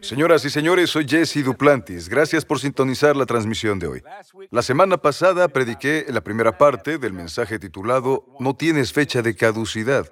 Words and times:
Señoras 0.00 0.44
y 0.44 0.50
señores, 0.50 0.90
soy 0.90 1.06
Jesse 1.08 1.42
Duplantis. 1.44 2.08
Gracias 2.08 2.44
por 2.44 2.60
sintonizar 2.60 3.16
la 3.16 3.26
transmisión 3.26 3.78
de 3.78 3.86
hoy. 3.86 4.02
La 4.50 4.62
semana 4.62 4.98
pasada 4.98 5.48
prediqué 5.48 6.06
la 6.08 6.20
primera 6.20 6.58
parte 6.58 6.98
del 6.98 7.12
mensaje 7.12 7.58
titulado 7.58 8.24
No 8.38 8.54
tienes 8.54 8.92
fecha 8.92 9.22
de 9.22 9.34
caducidad. 9.34 10.10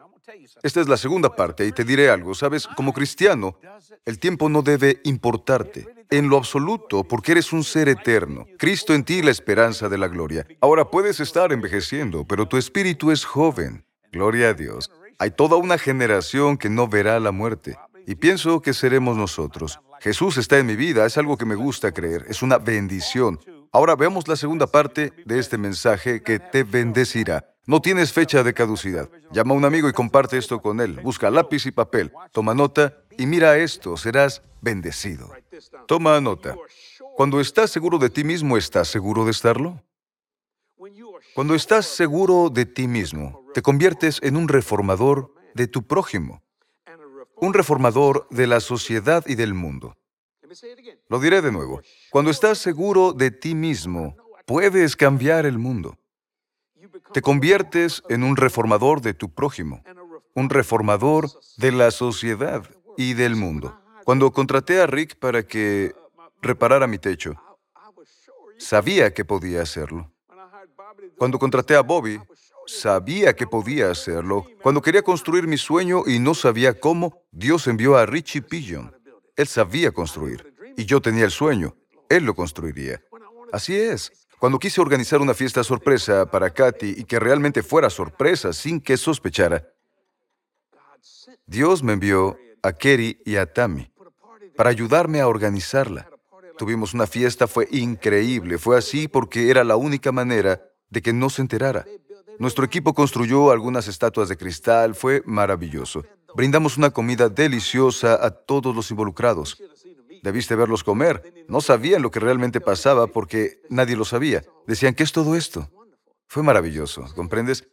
Esta 0.62 0.80
es 0.80 0.88
la 0.88 0.96
segunda 0.96 1.36
parte 1.36 1.66
y 1.66 1.72
te 1.72 1.84
diré 1.84 2.08
algo. 2.08 2.34
Sabes, 2.34 2.66
como 2.66 2.92
cristiano, 2.92 3.58
el 4.06 4.18
tiempo 4.18 4.48
no 4.48 4.62
debe 4.62 5.00
importarte 5.04 5.86
en 6.10 6.28
lo 6.28 6.38
absoluto 6.38 7.04
porque 7.04 7.32
eres 7.32 7.52
un 7.52 7.62
ser 7.62 7.88
eterno. 7.88 8.46
Cristo 8.58 8.94
en 8.94 9.04
ti 9.04 9.22
la 9.22 9.30
esperanza 9.30 9.88
de 9.88 9.98
la 9.98 10.08
gloria. 10.08 10.46
Ahora 10.60 10.90
puedes 10.90 11.20
estar 11.20 11.52
envejeciendo, 11.52 12.26
pero 12.26 12.48
tu 12.48 12.56
espíritu 12.56 13.10
es 13.10 13.24
joven. 13.24 13.84
Gloria 14.10 14.50
a 14.50 14.54
Dios. 14.54 14.90
Hay 15.18 15.30
toda 15.30 15.56
una 15.56 15.78
generación 15.78 16.56
que 16.56 16.70
no 16.70 16.88
verá 16.88 17.20
la 17.20 17.30
muerte 17.30 17.76
y 18.06 18.14
pienso 18.16 18.60
que 18.60 18.74
seremos 18.74 19.16
nosotros. 19.16 19.80
Jesús 20.00 20.36
está 20.36 20.58
en 20.58 20.66
mi 20.66 20.76
vida, 20.76 21.06
es 21.06 21.16
algo 21.16 21.36
que 21.36 21.46
me 21.46 21.54
gusta 21.54 21.92
creer, 21.92 22.26
es 22.28 22.42
una 22.42 22.58
bendición. 22.58 23.40
Ahora 23.72 23.96
veamos 23.96 24.28
la 24.28 24.36
segunda 24.36 24.66
parte 24.66 25.12
de 25.24 25.38
este 25.38 25.58
mensaje 25.58 26.22
que 26.22 26.38
te 26.38 26.62
bendecirá. 26.62 27.50
No 27.66 27.80
tienes 27.80 28.12
fecha 28.12 28.42
de 28.42 28.52
caducidad. 28.52 29.08
Llama 29.32 29.54
a 29.54 29.56
un 29.56 29.64
amigo 29.64 29.88
y 29.88 29.92
comparte 29.92 30.36
esto 30.36 30.60
con 30.60 30.80
él. 30.80 31.00
Busca 31.02 31.30
lápiz 31.30 31.64
y 31.64 31.70
papel. 31.70 32.12
Toma 32.30 32.54
nota 32.54 32.98
y 33.16 33.26
mira 33.26 33.56
esto, 33.56 33.96
serás 33.96 34.42
bendecido. 34.60 35.30
Toma 35.86 36.20
nota. 36.20 36.56
Cuando 37.16 37.40
estás 37.40 37.70
seguro 37.70 37.98
de 37.98 38.10
ti 38.10 38.22
mismo, 38.22 38.58
¿estás 38.58 38.88
seguro 38.88 39.24
de 39.24 39.30
estarlo? 39.30 39.82
Cuando 41.34 41.54
estás 41.54 41.86
seguro 41.86 42.50
de 42.50 42.66
ti 42.66 42.86
mismo, 42.86 43.44
te 43.54 43.62
conviertes 43.62 44.20
en 44.22 44.36
un 44.36 44.46
reformador 44.46 45.34
de 45.54 45.66
tu 45.66 45.82
prójimo 45.82 46.43
un 47.36 47.54
reformador 47.54 48.26
de 48.30 48.46
la 48.46 48.60
sociedad 48.60 49.24
y 49.26 49.34
del 49.34 49.54
mundo. 49.54 49.96
Lo 51.08 51.18
diré 51.18 51.42
de 51.42 51.52
nuevo. 51.52 51.80
Cuando 52.10 52.30
estás 52.30 52.58
seguro 52.58 53.12
de 53.12 53.30
ti 53.30 53.54
mismo, 53.54 54.16
puedes 54.46 54.96
cambiar 54.96 55.46
el 55.46 55.58
mundo. 55.58 55.98
Te 57.12 57.22
conviertes 57.22 58.02
en 58.08 58.22
un 58.22 58.36
reformador 58.36 59.00
de 59.00 59.14
tu 59.14 59.32
prójimo, 59.32 59.82
un 60.34 60.50
reformador 60.50 61.30
de 61.56 61.72
la 61.72 61.90
sociedad 61.90 62.64
y 62.96 63.14
del 63.14 63.36
mundo. 63.36 63.78
Cuando 64.04 64.32
contraté 64.32 64.80
a 64.80 64.86
Rick 64.86 65.16
para 65.16 65.42
que 65.46 65.94
reparara 66.42 66.86
mi 66.86 66.98
techo, 66.98 67.34
sabía 68.58 69.12
que 69.12 69.24
podía 69.24 69.62
hacerlo. 69.62 70.10
Cuando 71.16 71.38
contraté 71.38 71.74
a 71.74 71.80
Bobby, 71.80 72.20
Sabía 72.66 73.34
que 73.34 73.46
podía 73.46 73.90
hacerlo. 73.90 74.46
Cuando 74.62 74.80
quería 74.80 75.02
construir 75.02 75.46
mi 75.46 75.58
sueño 75.58 76.02
y 76.06 76.18
no 76.18 76.34
sabía 76.34 76.78
cómo, 76.78 77.22
Dios 77.30 77.66
envió 77.66 77.96
a 77.96 78.06
Richie 78.06 78.42
Pigeon. 78.42 78.94
Él 79.36 79.46
sabía 79.46 79.92
construir. 79.92 80.54
Y 80.76 80.84
yo 80.84 81.00
tenía 81.00 81.24
el 81.24 81.30
sueño. 81.30 81.76
Él 82.08 82.24
lo 82.24 82.34
construiría. 82.34 83.02
Así 83.52 83.76
es. 83.76 84.12
Cuando 84.38 84.58
quise 84.58 84.80
organizar 84.80 85.20
una 85.20 85.34
fiesta 85.34 85.62
sorpresa 85.64 86.26
para 86.26 86.50
Katy 86.50 86.94
y 86.98 87.04
que 87.04 87.18
realmente 87.18 87.62
fuera 87.62 87.88
sorpresa 87.88 88.52
sin 88.52 88.80
que 88.80 88.96
sospechara, 88.96 89.66
Dios 91.46 91.82
me 91.82 91.92
envió 91.92 92.36
a 92.62 92.72
Kerry 92.72 93.20
y 93.24 93.36
a 93.36 93.52
Tammy 93.52 93.90
para 94.56 94.70
ayudarme 94.70 95.20
a 95.20 95.28
organizarla. 95.28 96.08
Tuvimos 96.56 96.94
una 96.94 97.06
fiesta, 97.06 97.46
fue 97.46 97.68
increíble. 97.70 98.58
Fue 98.58 98.78
así 98.78 99.08
porque 99.08 99.50
era 99.50 99.64
la 99.64 99.76
única 99.76 100.12
manera 100.12 100.62
de 100.88 101.02
que 101.02 101.12
no 101.12 101.28
se 101.30 101.42
enterara. 101.42 101.84
Nuestro 102.38 102.64
equipo 102.64 102.94
construyó 102.94 103.50
algunas 103.50 103.88
estatuas 103.88 104.28
de 104.28 104.36
cristal, 104.36 104.94
fue 104.94 105.22
maravilloso. 105.24 106.04
Brindamos 106.34 106.76
una 106.76 106.90
comida 106.90 107.28
deliciosa 107.28 108.24
a 108.24 108.30
todos 108.30 108.74
los 108.74 108.90
involucrados. 108.90 109.56
Debiste 110.22 110.56
verlos 110.56 110.82
comer. 110.82 111.44
No 111.48 111.60
sabían 111.60 112.02
lo 112.02 112.10
que 112.10 112.18
realmente 112.18 112.60
pasaba 112.60 113.06
porque 113.06 113.60
nadie 113.68 113.94
lo 113.94 114.04
sabía. 114.04 114.42
Decían, 114.66 114.94
¿qué 114.94 115.02
es 115.02 115.12
todo 115.12 115.36
esto? 115.36 115.70
Fue 116.26 116.42
maravilloso, 116.42 117.04
¿comprendes? 117.14 117.68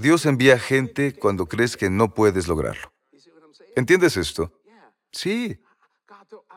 Dios 0.00 0.26
envía 0.26 0.58
gente 0.58 1.14
cuando 1.14 1.46
crees 1.46 1.76
que 1.76 1.90
no 1.90 2.12
puedes 2.12 2.48
lograrlo. 2.48 2.92
¿Entiendes 3.76 4.16
esto? 4.16 4.52
Sí. 5.12 5.60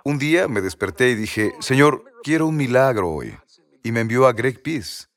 Un 0.04 0.18
día 0.18 0.48
me 0.48 0.62
desperté 0.62 1.12
y 1.12 1.16
dije, 1.16 1.54
Señor, 1.60 2.04
quiero 2.24 2.48
un 2.48 2.56
milagro 2.56 3.10
hoy. 3.10 3.38
Y 3.84 3.92
me 3.92 4.00
envió 4.00 4.26
a 4.26 4.34
Greg 4.34 4.64
Peace. 4.64 5.09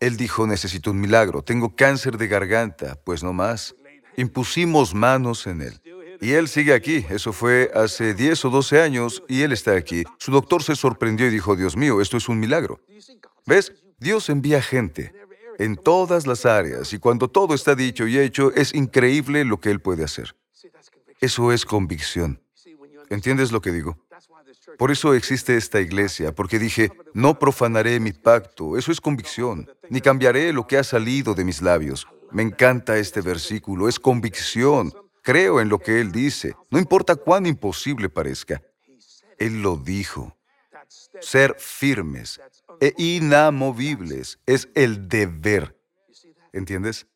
Él 0.00 0.16
dijo, 0.16 0.46
necesito 0.46 0.90
un 0.90 1.00
milagro, 1.00 1.42
tengo 1.42 1.76
cáncer 1.76 2.16
de 2.16 2.26
garganta, 2.26 2.98
pues 3.04 3.22
no 3.22 3.32
más. 3.32 3.74
Impusimos 4.16 4.94
manos 4.94 5.46
en 5.46 5.60
él. 5.62 5.80
Y 6.20 6.32
él 6.32 6.48
sigue 6.48 6.74
aquí. 6.74 7.06
Eso 7.08 7.32
fue 7.32 7.70
hace 7.74 8.14
10 8.14 8.44
o 8.46 8.50
12 8.50 8.80
años 8.80 9.22
y 9.28 9.42
él 9.42 9.52
está 9.52 9.74
aquí. 9.74 10.04
Su 10.18 10.32
doctor 10.32 10.62
se 10.62 10.76
sorprendió 10.76 11.26
y 11.26 11.30
dijo, 11.30 11.56
Dios 11.56 11.76
mío, 11.76 12.00
esto 12.00 12.16
es 12.16 12.28
un 12.28 12.38
milagro. 12.38 12.80
¿Ves? 13.46 13.72
Dios 13.98 14.28
envía 14.28 14.62
gente 14.62 15.14
en 15.58 15.76
todas 15.76 16.26
las 16.26 16.46
áreas 16.46 16.92
y 16.92 16.98
cuando 16.98 17.28
todo 17.28 17.54
está 17.54 17.74
dicho 17.74 18.06
y 18.06 18.18
hecho, 18.18 18.52
es 18.54 18.74
increíble 18.74 19.44
lo 19.44 19.60
que 19.60 19.70
Él 19.70 19.80
puede 19.80 20.04
hacer. 20.04 20.34
Eso 21.20 21.52
es 21.52 21.66
convicción. 21.66 22.42
¿Entiendes 23.10 23.52
lo 23.52 23.60
que 23.60 23.72
digo? 23.72 23.98
Por 24.80 24.90
eso 24.90 25.12
existe 25.12 25.58
esta 25.58 25.78
iglesia, 25.78 26.34
porque 26.34 26.58
dije, 26.58 26.90
no 27.12 27.38
profanaré 27.38 28.00
mi 28.00 28.12
pacto, 28.12 28.78
eso 28.78 28.90
es 28.90 28.98
convicción, 28.98 29.70
ni 29.90 30.00
cambiaré 30.00 30.54
lo 30.54 30.66
que 30.66 30.78
ha 30.78 30.84
salido 30.84 31.34
de 31.34 31.44
mis 31.44 31.60
labios. 31.60 32.08
Me 32.30 32.40
encanta 32.40 32.96
este 32.96 33.20
versículo, 33.20 33.90
es 33.90 34.00
convicción. 34.00 34.90
Creo 35.20 35.60
en 35.60 35.68
lo 35.68 35.80
que 35.80 36.00
Él 36.00 36.12
dice, 36.12 36.54
no 36.70 36.78
importa 36.78 37.16
cuán 37.16 37.44
imposible 37.44 38.08
parezca. 38.08 38.62
Él 39.36 39.60
lo 39.60 39.76
dijo. 39.76 40.34
Ser 41.20 41.56
firmes 41.58 42.40
e 42.80 42.94
inamovibles 42.96 44.38
es 44.46 44.70
el 44.74 45.08
deber. 45.08 45.76
¿Entiendes? 46.54 47.06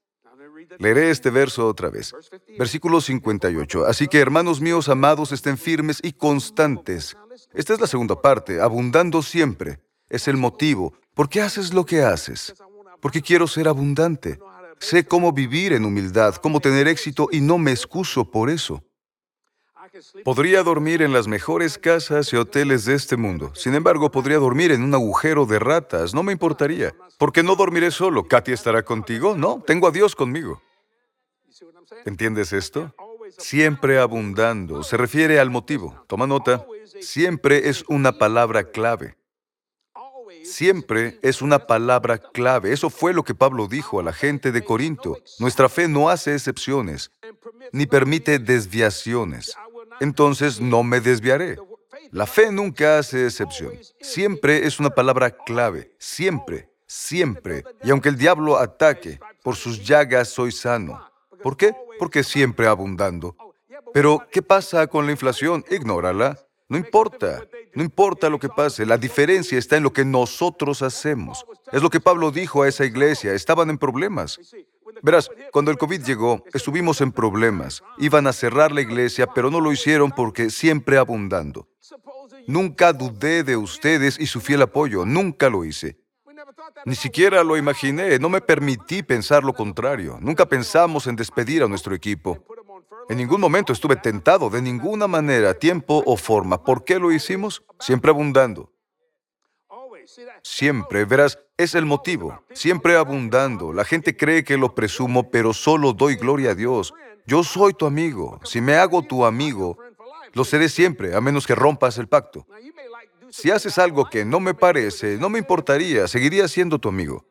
Leeré 0.78 1.10
este 1.10 1.30
verso 1.30 1.66
otra 1.66 1.88
vez. 1.88 2.14
Versículo 2.58 3.00
58. 3.00 3.86
Así 3.86 4.06
que, 4.06 4.18
hermanos 4.18 4.60
míos 4.60 4.90
amados, 4.90 5.32
estén 5.32 5.56
firmes 5.56 6.00
y 6.02 6.12
constantes. 6.12 7.16
Esta 7.52 7.74
es 7.74 7.80
la 7.80 7.86
segunda 7.86 8.20
parte, 8.20 8.60
abundando 8.60 9.22
siempre. 9.22 9.80
Es 10.08 10.28
el 10.28 10.36
motivo. 10.36 10.92
¿Por 11.14 11.28
qué 11.28 11.42
haces 11.42 11.72
lo 11.72 11.84
que 11.84 12.02
haces? 12.02 12.54
Porque 13.00 13.22
quiero 13.22 13.46
ser 13.46 13.68
abundante. 13.68 14.38
Sé 14.78 15.06
cómo 15.06 15.32
vivir 15.32 15.72
en 15.72 15.84
humildad, 15.84 16.36
cómo 16.36 16.60
tener 16.60 16.88
éxito 16.88 17.28
y 17.30 17.40
no 17.40 17.58
me 17.58 17.70
excuso 17.70 18.24
por 18.30 18.50
eso. 18.50 18.82
Podría 20.24 20.62
dormir 20.62 21.02
en 21.02 21.12
las 21.12 21.28
mejores 21.28 21.78
casas 21.78 22.32
y 22.32 22.36
hoteles 22.36 22.84
de 22.84 22.94
este 22.94 23.16
mundo. 23.16 23.52
Sin 23.54 23.74
embargo, 23.74 24.10
podría 24.10 24.38
dormir 24.38 24.72
en 24.72 24.82
un 24.82 24.92
agujero 24.94 25.46
de 25.46 25.58
ratas. 25.58 26.14
No 26.14 26.22
me 26.22 26.32
importaría. 26.32 26.94
Porque 27.18 27.42
no 27.42 27.54
dormiré 27.54 27.90
solo. 27.90 28.26
¿Katy 28.26 28.52
estará 28.52 28.82
contigo? 28.82 29.36
No, 29.36 29.62
tengo 29.64 29.86
a 29.86 29.90
Dios 29.92 30.16
conmigo. 30.16 30.60
¿Entiendes 32.04 32.52
esto? 32.52 32.94
Siempre 33.38 33.98
abundando. 33.98 34.82
Se 34.82 34.96
refiere 34.96 35.40
al 35.40 35.50
motivo. 35.50 36.04
Toma 36.06 36.26
nota. 36.26 36.66
Siempre 37.00 37.68
es 37.68 37.84
una 37.88 38.18
palabra 38.18 38.64
clave. 38.70 39.16
Siempre 40.44 41.18
es 41.22 41.40
una 41.40 41.66
palabra 41.66 42.18
clave. 42.18 42.72
Eso 42.72 42.90
fue 42.90 43.14
lo 43.14 43.24
que 43.24 43.34
Pablo 43.34 43.66
dijo 43.66 43.98
a 43.98 44.02
la 44.02 44.12
gente 44.12 44.52
de 44.52 44.62
Corinto. 44.62 45.18
Nuestra 45.38 45.68
fe 45.68 45.88
no 45.88 46.10
hace 46.10 46.34
excepciones, 46.34 47.10
ni 47.72 47.86
permite 47.86 48.38
desviaciones. 48.38 49.56
Entonces 50.00 50.60
no 50.60 50.82
me 50.82 51.00
desviaré. 51.00 51.56
La 52.10 52.26
fe 52.26 52.52
nunca 52.52 52.98
hace 52.98 53.24
excepción. 53.24 53.72
Siempre 54.00 54.66
es 54.66 54.78
una 54.78 54.90
palabra 54.90 55.30
clave. 55.30 55.94
Siempre, 55.98 56.68
siempre. 56.86 57.64
Y 57.82 57.90
aunque 57.90 58.10
el 58.10 58.18
diablo 58.18 58.58
ataque, 58.58 59.18
por 59.42 59.56
sus 59.56 59.82
llagas 59.82 60.28
soy 60.28 60.52
sano. 60.52 61.10
¿Por 61.42 61.56
qué? 61.56 61.74
Porque 61.98 62.22
siempre 62.22 62.66
abundando. 62.66 63.36
Pero, 63.92 64.26
¿qué 64.30 64.42
pasa 64.42 64.86
con 64.86 65.06
la 65.06 65.12
inflación? 65.12 65.64
Ignórala. 65.70 66.38
No 66.68 66.78
importa, 66.78 67.42
no 67.74 67.82
importa 67.82 68.30
lo 68.30 68.38
que 68.38 68.48
pase, 68.48 68.86
la 68.86 68.96
diferencia 68.96 69.58
está 69.58 69.76
en 69.76 69.82
lo 69.82 69.92
que 69.92 70.04
nosotros 70.04 70.80
hacemos. 70.80 71.44
Es 71.70 71.82
lo 71.82 71.90
que 71.90 72.00
Pablo 72.00 72.30
dijo 72.30 72.62
a 72.62 72.68
esa 72.68 72.86
iglesia, 72.86 73.34
estaban 73.34 73.68
en 73.68 73.76
problemas. 73.76 74.40
Verás, 75.02 75.30
cuando 75.52 75.70
el 75.70 75.76
COVID 75.76 76.02
llegó, 76.02 76.42
estuvimos 76.54 77.00
en 77.02 77.12
problemas. 77.12 77.82
Iban 77.98 78.26
a 78.26 78.32
cerrar 78.32 78.72
la 78.72 78.80
iglesia, 78.80 79.26
pero 79.26 79.50
no 79.50 79.60
lo 79.60 79.72
hicieron 79.72 80.10
porque 80.10 80.48
siempre 80.50 80.96
abundando. 80.96 81.68
Nunca 82.46 82.92
dudé 82.92 83.42
de 83.44 83.56
ustedes 83.56 84.18
y 84.18 84.26
su 84.26 84.40
fiel 84.40 84.62
apoyo, 84.62 85.04
nunca 85.04 85.50
lo 85.50 85.64
hice. 85.64 85.98
Ni 86.84 86.94
siquiera 86.94 87.42
lo 87.42 87.56
imaginé, 87.56 88.18
no 88.18 88.28
me 88.28 88.40
permití 88.40 89.02
pensar 89.02 89.44
lo 89.44 89.52
contrario. 89.52 90.18
Nunca 90.20 90.46
pensamos 90.46 91.06
en 91.06 91.16
despedir 91.16 91.62
a 91.62 91.68
nuestro 91.68 91.94
equipo. 91.94 92.44
En 93.08 93.18
ningún 93.18 93.40
momento 93.40 93.72
estuve 93.72 93.96
tentado, 93.96 94.50
de 94.50 94.62
ninguna 94.62 95.06
manera, 95.06 95.54
tiempo 95.54 96.02
o 96.06 96.16
forma. 96.16 96.62
¿Por 96.62 96.84
qué 96.84 96.98
lo 96.98 97.12
hicimos? 97.12 97.62
Siempre 97.78 98.10
abundando. 98.10 98.70
Siempre, 100.42 101.04
verás, 101.04 101.38
es 101.56 101.74
el 101.74 101.86
motivo. 101.86 102.42
Siempre 102.52 102.96
abundando. 102.96 103.72
La 103.72 103.84
gente 103.84 104.16
cree 104.16 104.44
que 104.44 104.56
lo 104.56 104.74
presumo, 104.74 105.30
pero 105.30 105.52
solo 105.52 105.92
doy 105.92 106.16
gloria 106.16 106.50
a 106.50 106.54
Dios. 106.54 106.94
Yo 107.26 107.42
soy 107.42 107.72
tu 107.74 107.86
amigo. 107.86 108.40
Si 108.44 108.60
me 108.60 108.76
hago 108.76 109.02
tu 109.02 109.24
amigo, 109.24 109.78
Lo 110.34 110.44
seré 110.44 110.68
siempre, 110.68 111.14
a 111.14 111.20
menos 111.20 111.46
que 111.46 111.54
rompas 111.54 111.96
el 111.96 112.08
pacto. 112.08 112.44
Si 113.36 113.50
haces 113.50 113.78
algo 113.78 114.08
que 114.08 114.24
no 114.24 114.38
me 114.38 114.54
parece, 114.54 115.18
no 115.18 115.28
me 115.28 115.40
importaría, 115.40 116.06
seguiría 116.06 116.46
siendo 116.46 116.78
tu 116.78 116.88
amigo. 116.88 117.26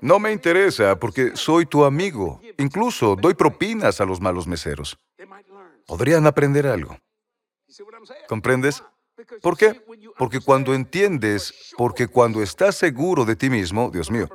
No 0.00 0.18
me 0.18 0.32
interesa 0.32 0.98
porque 0.98 1.36
soy 1.36 1.66
tu 1.66 1.84
amigo. 1.84 2.40
Incluso 2.56 3.14
doy 3.14 3.34
propinas 3.34 4.00
a 4.00 4.06
los 4.06 4.22
malos 4.22 4.46
meseros. 4.46 4.96
Podrían 5.86 6.26
aprender 6.26 6.66
algo. 6.66 6.96
¿Comprendes? 8.26 8.82
¿Por 9.42 9.58
qué? 9.58 9.84
Porque 10.16 10.40
cuando 10.40 10.72
entiendes, 10.72 11.74
porque 11.76 12.08
cuando 12.08 12.42
estás 12.42 12.76
seguro 12.76 13.26
de 13.26 13.36
ti 13.36 13.50
mismo, 13.50 13.90
Dios 13.90 14.10
mío, 14.10 14.30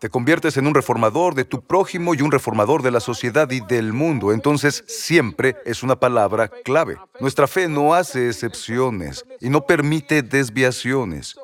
te 0.00 0.08
conviertes 0.08 0.56
en 0.56 0.66
un 0.66 0.74
reformador 0.74 1.34
de 1.34 1.44
tu 1.44 1.62
prójimo 1.62 2.14
y 2.14 2.22
un 2.22 2.32
reformador 2.32 2.82
de 2.82 2.90
la 2.90 3.00
sociedad 3.00 3.50
y 3.50 3.60
del 3.60 3.92
mundo. 3.92 4.32
Entonces, 4.32 4.82
siempre 4.88 5.56
es 5.66 5.82
una 5.82 6.00
palabra 6.00 6.48
clave. 6.48 6.96
Nuestra 7.20 7.46
fe 7.46 7.68
no 7.68 7.94
hace 7.94 8.28
excepciones 8.28 9.26
y 9.40 9.50
no 9.50 9.66
permite 9.66 10.22
desviaciones. 10.22 11.36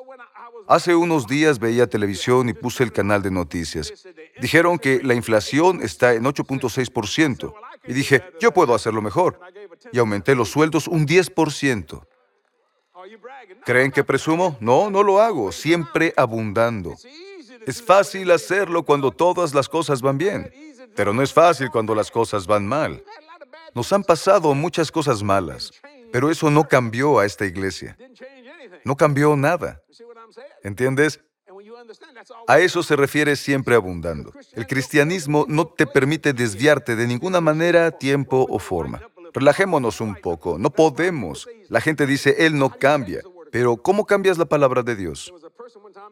Hace 0.67 0.95
unos 0.95 1.27
días 1.27 1.59
veía 1.59 1.87
televisión 1.87 2.49
y 2.49 2.53
puse 2.53 2.83
el 2.83 2.91
canal 2.91 3.21
de 3.21 3.31
noticias. 3.31 3.93
Dijeron 4.41 4.79
que 4.79 5.01
la 5.03 5.13
inflación 5.13 5.81
está 5.83 6.13
en 6.13 6.23
8.6%. 6.23 7.53
Y 7.85 7.93
dije, 7.93 8.23
yo 8.41 8.51
puedo 8.51 8.73
hacerlo 8.73 9.03
mejor. 9.03 9.39
Y 9.93 9.99
aumenté 9.99 10.35
los 10.35 10.49
sueldos 10.49 10.87
un 10.87 11.07
10%. 11.07 12.01
¿Creen 13.63 13.91
que 13.91 14.03
presumo? 14.03 14.57
No, 14.59 14.89
no 14.89 15.03
lo 15.03 15.21
hago, 15.21 15.51
siempre 15.51 16.13
abundando. 16.17 16.95
Es 17.67 17.83
fácil 17.83 18.31
hacerlo 18.31 18.83
cuando 18.83 19.11
todas 19.11 19.53
las 19.53 19.67
cosas 19.67 20.01
van 20.01 20.17
bien, 20.17 20.49
pero 20.95 21.13
no 21.13 21.21
es 21.21 21.33
fácil 21.33 21.69
cuando 21.69 21.93
las 21.93 22.09
cosas 22.09 22.47
van 22.47 22.65
mal. 22.65 23.03
Nos 23.75 23.91
han 23.91 24.03
pasado 24.03 24.55
muchas 24.55 24.89
cosas 24.89 25.21
malas, 25.21 25.73
pero 26.13 26.31
eso 26.31 26.49
no 26.49 26.65
cambió 26.65 27.19
a 27.19 27.25
esta 27.25 27.45
iglesia. 27.45 27.97
No 28.85 28.95
cambió 28.95 29.35
nada. 29.35 29.81
¿Entiendes? 30.63 31.19
A 32.47 32.59
eso 32.59 32.83
se 32.83 32.95
refiere 32.95 33.35
siempre 33.35 33.75
abundando. 33.75 34.31
El 34.53 34.65
cristianismo 34.65 35.45
no 35.49 35.67
te 35.67 35.85
permite 35.85 36.31
desviarte 36.31 36.95
de 36.95 37.05
ninguna 37.05 37.41
manera, 37.41 37.91
tiempo 37.91 38.47
o 38.49 38.59
forma. 38.59 39.01
Relajémonos 39.33 39.99
un 39.99 40.15
poco, 40.15 40.57
no 40.57 40.69
podemos. 40.69 41.49
La 41.67 41.81
gente 41.81 42.07
dice, 42.07 42.45
Él 42.45 42.57
no 42.57 42.69
cambia, 42.69 43.21
pero 43.51 43.75
¿cómo 43.75 44.05
cambias 44.05 44.37
la 44.37 44.45
palabra 44.45 44.83
de 44.83 44.95
Dios? 44.95 45.33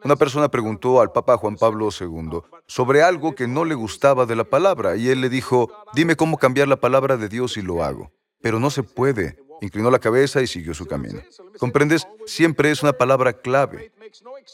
Una 0.03 0.15
persona 0.15 0.49
preguntó 0.49 1.01
al 1.01 1.11
Papa 1.11 1.37
Juan 1.37 1.55
Pablo 1.55 1.89
II 1.89 2.41
sobre 2.67 3.03
algo 3.03 3.35
que 3.35 3.47
no 3.47 3.65
le 3.65 3.75
gustaba 3.75 4.25
de 4.25 4.35
la 4.35 4.43
palabra 4.43 4.95
y 4.95 5.09
él 5.09 5.21
le 5.21 5.29
dijo, 5.29 5.71
dime 5.93 6.15
cómo 6.15 6.37
cambiar 6.37 6.67
la 6.67 6.79
palabra 6.79 7.17
de 7.17 7.29
Dios 7.29 7.57
y 7.57 7.61
lo 7.61 7.83
hago. 7.83 8.11
Pero 8.41 8.59
no 8.59 8.69
se 8.69 8.83
puede. 8.83 9.37
Inclinó 9.61 9.89
la 9.89 9.99
cabeza 9.99 10.41
y 10.41 10.47
siguió 10.47 10.73
su 10.73 10.85
camino. 10.85 11.21
¿Comprendes? 11.59 12.07
Siempre 12.25 12.71
es 12.71 12.83
una 12.83 12.93
palabra 12.93 13.33
clave. 13.33 13.91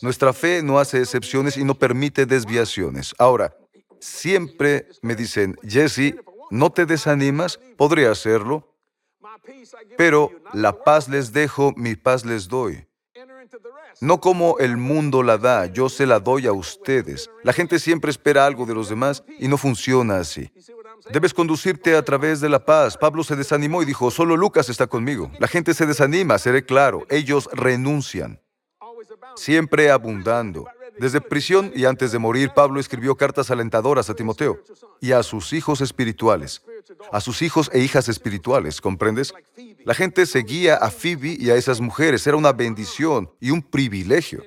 Nuestra 0.01 0.31
fe 0.33 0.61
no 0.61 0.79
hace 0.79 0.99
excepciones 0.99 1.57
y 1.57 1.63
no 1.63 1.75
permite 1.75 2.25
desviaciones. 2.25 3.15
Ahora, 3.17 3.55
siempre 3.99 4.87
me 5.01 5.15
dicen, 5.15 5.57
Jesse, 5.63 6.15
¿no 6.49 6.71
te 6.71 6.85
desanimas? 6.85 7.59
Podría 7.77 8.11
hacerlo. 8.11 8.67
Pero 9.97 10.31
la 10.53 10.83
paz 10.83 11.09
les 11.09 11.33
dejo, 11.33 11.73
mi 11.75 11.95
paz 11.95 12.25
les 12.25 12.47
doy. 12.47 12.85
No 13.99 14.19
como 14.19 14.57
el 14.59 14.77
mundo 14.77 15.23
la 15.23 15.37
da, 15.37 15.65
yo 15.65 15.89
se 15.89 16.05
la 16.05 16.19
doy 16.19 16.47
a 16.47 16.53
ustedes. 16.53 17.29
La 17.43 17.53
gente 17.53 17.79
siempre 17.79 18.11
espera 18.11 18.45
algo 18.45 18.65
de 18.65 18.73
los 18.73 18.89
demás 18.89 19.23
y 19.39 19.47
no 19.47 19.57
funciona 19.57 20.17
así. 20.19 20.51
Debes 21.11 21.33
conducirte 21.33 21.95
a 21.95 22.03
través 22.03 22.41
de 22.41 22.49
la 22.49 22.63
paz. 22.63 22.97
Pablo 22.97 23.23
se 23.23 23.35
desanimó 23.35 23.81
y 23.81 23.85
dijo, 23.85 24.11
solo 24.11 24.37
Lucas 24.37 24.69
está 24.69 24.87
conmigo. 24.87 25.31
La 25.39 25.47
gente 25.47 25.73
se 25.73 25.85
desanima, 25.85 26.37
seré 26.37 26.65
claro, 26.65 27.05
ellos 27.09 27.49
renuncian. 27.53 28.39
Siempre 29.35 29.91
abundando. 29.91 30.65
Desde 31.01 31.19
prisión 31.19 31.71
y 31.73 31.85
antes 31.85 32.11
de 32.11 32.19
morir, 32.19 32.51
Pablo 32.53 32.79
escribió 32.79 33.15
cartas 33.15 33.49
alentadoras 33.49 34.11
a 34.11 34.13
Timoteo 34.13 34.61
y 34.99 35.13
a 35.13 35.23
sus 35.23 35.51
hijos 35.51 35.81
espirituales, 35.81 36.61
a 37.11 37.19
sus 37.19 37.41
hijos 37.41 37.71
e 37.73 37.79
hijas 37.79 38.07
espirituales, 38.07 38.79
¿comprendes? 38.79 39.33
La 39.83 39.95
gente 39.95 40.27
seguía 40.27 40.75
a 40.75 40.91
Phoebe 40.91 41.35
y 41.39 41.49
a 41.49 41.55
esas 41.55 41.81
mujeres, 41.81 42.27
era 42.27 42.37
una 42.37 42.53
bendición 42.53 43.31
y 43.39 43.49
un 43.49 43.63
privilegio. 43.63 44.43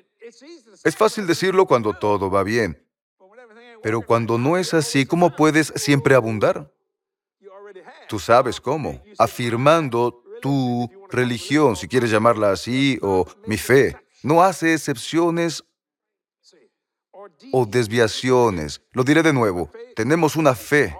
Es 0.84 0.96
fácil 0.96 1.26
decirlo 1.26 1.66
cuando 1.66 1.92
todo 1.92 2.30
va 2.30 2.44
bien, 2.44 2.80
pero 3.82 4.02
cuando 4.02 4.38
no 4.38 4.56
es 4.56 4.74
así, 4.74 5.06
¿cómo 5.06 5.34
puedes 5.34 5.72
siempre 5.74 6.14
abundar? 6.14 6.72
Tú 8.08 8.20
sabes 8.20 8.60
cómo, 8.60 9.02
afirmando 9.18 10.22
tu 10.40 10.88
religión, 11.10 11.74
si 11.74 11.88
quieres 11.88 12.12
llamarla 12.12 12.52
así, 12.52 12.96
o 13.02 13.26
mi 13.44 13.56
fe. 13.56 13.96
No 14.22 14.40
hace 14.40 14.74
excepciones 14.74 15.64
o 17.52 17.66
desviaciones. 17.66 18.82
Lo 18.92 19.04
diré 19.04 19.22
de 19.22 19.32
nuevo, 19.32 19.70
tenemos 19.94 20.36
una 20.36 20.54
fe. 20.54 20.96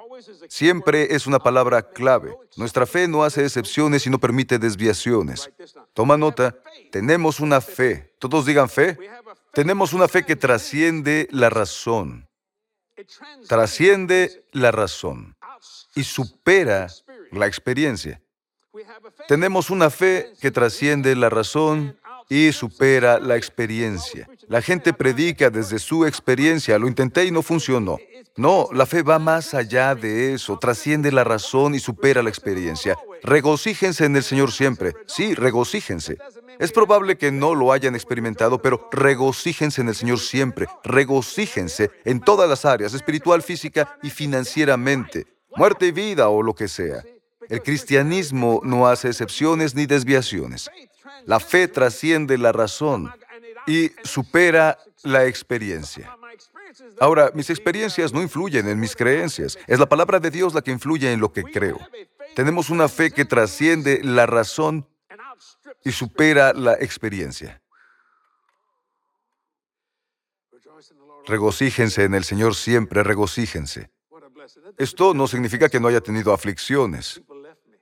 Siempre 0.49 1.15
es 1.15 1.27
una 1.27 1.39
palabra 1.39 1.83
clave. 1.83 2.37
Nuestra 2.57 2.87
fe 2.87 3.09
no 3.09 3.25
hace 3.25 3.45
excepciones 3.45 4.07
y 4.07 4.11
no 4.11 4.19
permite 4.19 4.59
desviaciones. 4.59 5.51
Toma 5.93 6.17
nota, 6.17 6.57
tenemos 6.91 7.41
una 7.41 7.61
fe. 7.61 8.15
Todos 8.19 8.47
digan 8.47 8.69
fe. 8.69 8.99
Tenemos 9.53 9.93
una 9.93 10.09
fe 10.09 10.25
que 10.25 10.37
trasciende 10.37 11.29
la 11.31 11.51
razón. 11.51 12.29
Trasciende 13.49 14.47
la 14.53 14.71
razón 14.71 15.37
y 15.95 16.05
supera 16.05 16.89
la 17.33 17.47
experiencia. 17.47 18.21
Tenemos 19.29 19.71
una 19.71 19.91
fe 19.91 20.33
que 20.41 20.51
trasciende 20.51 21.15
la 21.15 21.31
razón 21.31 21.97
y 22.29 22.53
supera 22.53 23.19
la 23.19 23.37
experiencia. 23.37 24.29
La 24.49 24.63
gente 24.63 24.93
predica 24.93 25.51
desde 25.51 25.79
su 25.79 26.07
experiencia, 26.07 26.79
lo 26.79 26.89
intenté 26.89 27.25
y 27.25 27.31
no 27.31 27.43
funcionó. 27.43 27.99
No, 28.37 28.69
la 28.73 28.85
fe 28.87 29.03
va 29.03 29.19
más 29.19 29.55
allá 29.55 29.95
de 29.95 30.35
eso, 30.35 30.59
trasciende 30.59 31.13
la 31.13 31.23
razón 31.23 31.75
y 31.75 31.79
supera 31.79 32.23
la 32.23 32.31
experiencia. 32.31 32.97
Regocíjense 33.23 34.05
en 34.05 34.17
el 34.17 34.25
Señor 34.25 34.51
siempre. 34.51 34.93
Sí, 35.07 35.35
regocíjense. 35.35 36.19
Es 36.59 36.73
probable 36.73 37.17
que 37.17 37.31
no 37.31 37.55
lo 37.55 37.73
hayan 37.73 37.95
experimentado, 37.95 38.61
pero 38.61 38.89
regocíjense 38.91 39.81
en 39.81 39.89
el 39.89 39.95
Señor 39.95 40.19
siempre. 40.19 40.67
Regocíjense 40.83 41.91
en 42.05 42.21
todas 42.21 42.49
las 42.49 42.65
áreas, 42.65 42.95
espiritual, 42.95 43.43
física 43.43 43.99
y 44.03 44.11
financieramente, 44.11 45.27
muerte 45.57 45.87
y 45.87 45.93
vida 45.93 46.29
o 46.29 46.43
lo 46.43 46.55
que 46.55 46.69
sea. 46.69 47.05
El 47.49 47.63
cristianismo 47.63 48.61
no 48.65 48.87
hace 48.87 49.09
excepciones 49.09 49.75
ni 49.75 49.87
desviaciones. 49.87 50.71
La 51.27 51.41
fe 51.41 51.69
trasciende 51.69 52.39
la 52.39 52.53
razón 52.53 53.13
y 53.67 53.91
supera 54.03 54.79
la 55.03 55.27
experiencia. 55.27 56.17
Ahora, 57.01 57.31
mis 57.35 57.51
experiencias 57.51 58.13
no 58.13 58.21
influyen 58.21 58.69
en 58.69 58.81
mis 58.81 58.97
creencias. 58.97 59.59
Es 59.67 59.79
la 59.79 59.89
palabra 59.89 60.19
de 60.19 60.31
Dios 60.31 60.55
la 60.55 60.63
que 60.63 60.71
influye 60.71 61.13
en 61.13 61.21
lo 61.21 61.33
que 61.33 61.45
creo. 61.45 61.79
Tenemos 62.35 62.71
una 62.71 62.89
fe 62.89 63.11
que 63.11 63.25
trasciende 63.25 64.01
la 64.03 64.27
razón 64.27 64.87
y 65.85 65.93
supera 65.93 66.53
la 66.53 66.75
experiencia. 66.75 67.63
Regocíjense 71.27 72.05
en 72.05 72.15
el 72.15 72.25
Señor 72.25 72.55
siempre, 72.55 73.03
regocíjense. 73.03 73.91
Esto 74.77 75.15
no 75.15 75.27
significa 75.27 75.69
que 75.69 75.81
no 75.81 75.89
haya 75.89 76.01
tenido 76.01 76.33
aflicciones. 76.33 77.23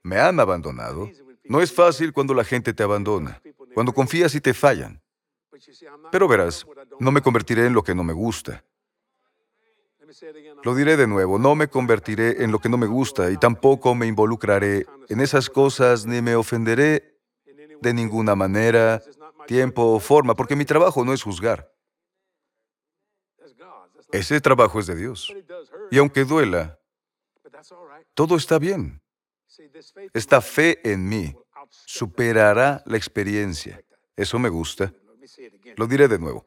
Me 0.03 0.21
han 0.21 0.39
abandonado. 0.39 1.11
No 1.45 1.61
es 1.61 1.73
fácil 1.73 2.13
cuando 2.13 2.35
la 2.35 2.45
gente 2.45 2.73
te 2.73 2.83
abandona, 2.83 3.41
cuando 3.75 3.93
confías 3.93 4.35
y 4.35 4.41
te 4.41 4.55
fallan. 4.55 5.03
Pero 6.11 6.29
verás, 6.29 6.67
no 6.99 7.11
me 7.11 7.21
convertiré 7.21 7.67
en 7.67 7.73
lo 7.73 7.83
que 7.83 7.95
no 7.95 8.05
me 8.05 8.13
gusta. 8.13 8.65
Lo 10.63 10.75
diré 10.75 10.97
de 10.97 11.07
nuevo, 11.07 11.39
no 11.39 11.55
me 11.55 11.69
convertiré 11.69 12.45
en 12.45 12.53
lo 12.53 12.59
que 12.59 12.69
no 12.69 12.77
me 12.77 12.87
gusta 12.87 13.31
y 13.31 13.37
tampoco 13.37 13.95
me 13.95 14.07
involucraré 14.07 14.87
en 15.09 15.21
esas 15.21 15.49
cosas 15.49 16.07
ni 16.07 16.21
me 16.21 16.37
ofenderé 16.37 17.19
de 17.81 17.95
ninguna 17.95 18.37
manera, 18.37 19.03
tiempo 19.47 19.83
o 19.95 19.99
forma, 19.99 20.35
porque 20.35 20.55
mi 20.55 20.65
trabajo 20.65 21.05
no 21.05 21.13
es 21.13 21.23
juzgar. 21.23 21.73
Ese 24.13 24.41
trabajo 24.41 24.79
es 24.79 24.87
de 24.87 24.95
Dios. 24.95 25.35
Y 25.91 25.99
aunque 25.99 26.25
duela, 26.25 26.79
todo 28.15 28.37
está 28.37 28.59
bien. 28.59 29.02
Esta 30.13 30.41
fe 30.41 30.81
en 30.91 31.09
mí 31.09 31.35
superará 31.87 32.83
la 32.87 32.97
experiencia. 32.97 33.83
Eso 34.17 34.39
me 34.39 34.49
gusta. 34.49 34.93
Lo 35.77 35.87
diré 35.87 36.09
de 36.09 36.19
nuevo. 36.19 36.47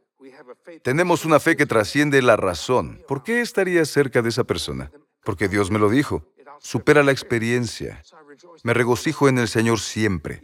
Tenemos 0.81 1.25
una 1.25 1.39
fe 1.39 1.55
que 1.55 1.65
trasciende 1.65 2.21
la 2.21 2.35
razón. 2.35 3.03
¿Por 3.07 3.23
qué 3.23 3.41
estaría 3.41 3.85
cerca 3.85 4.21
de 4.21 4.29
esa 4.29 4.43
persona? 4.43 4.91
Porque 5.23 5.47
Dios 5.47 5.71
me 5.71 5.79
lo 5.79 5.89
dijo. 5.89 6.31
Supera 6.59 7.03
la 7.03 7.11
experiencia. 7.11 8.01
Me 8.63 8.73
regocijo 8.73 9.29
en 9.29 9.37
el 9.37 9.47
Señor 9.47 9.79
siempre, 9.79 10.41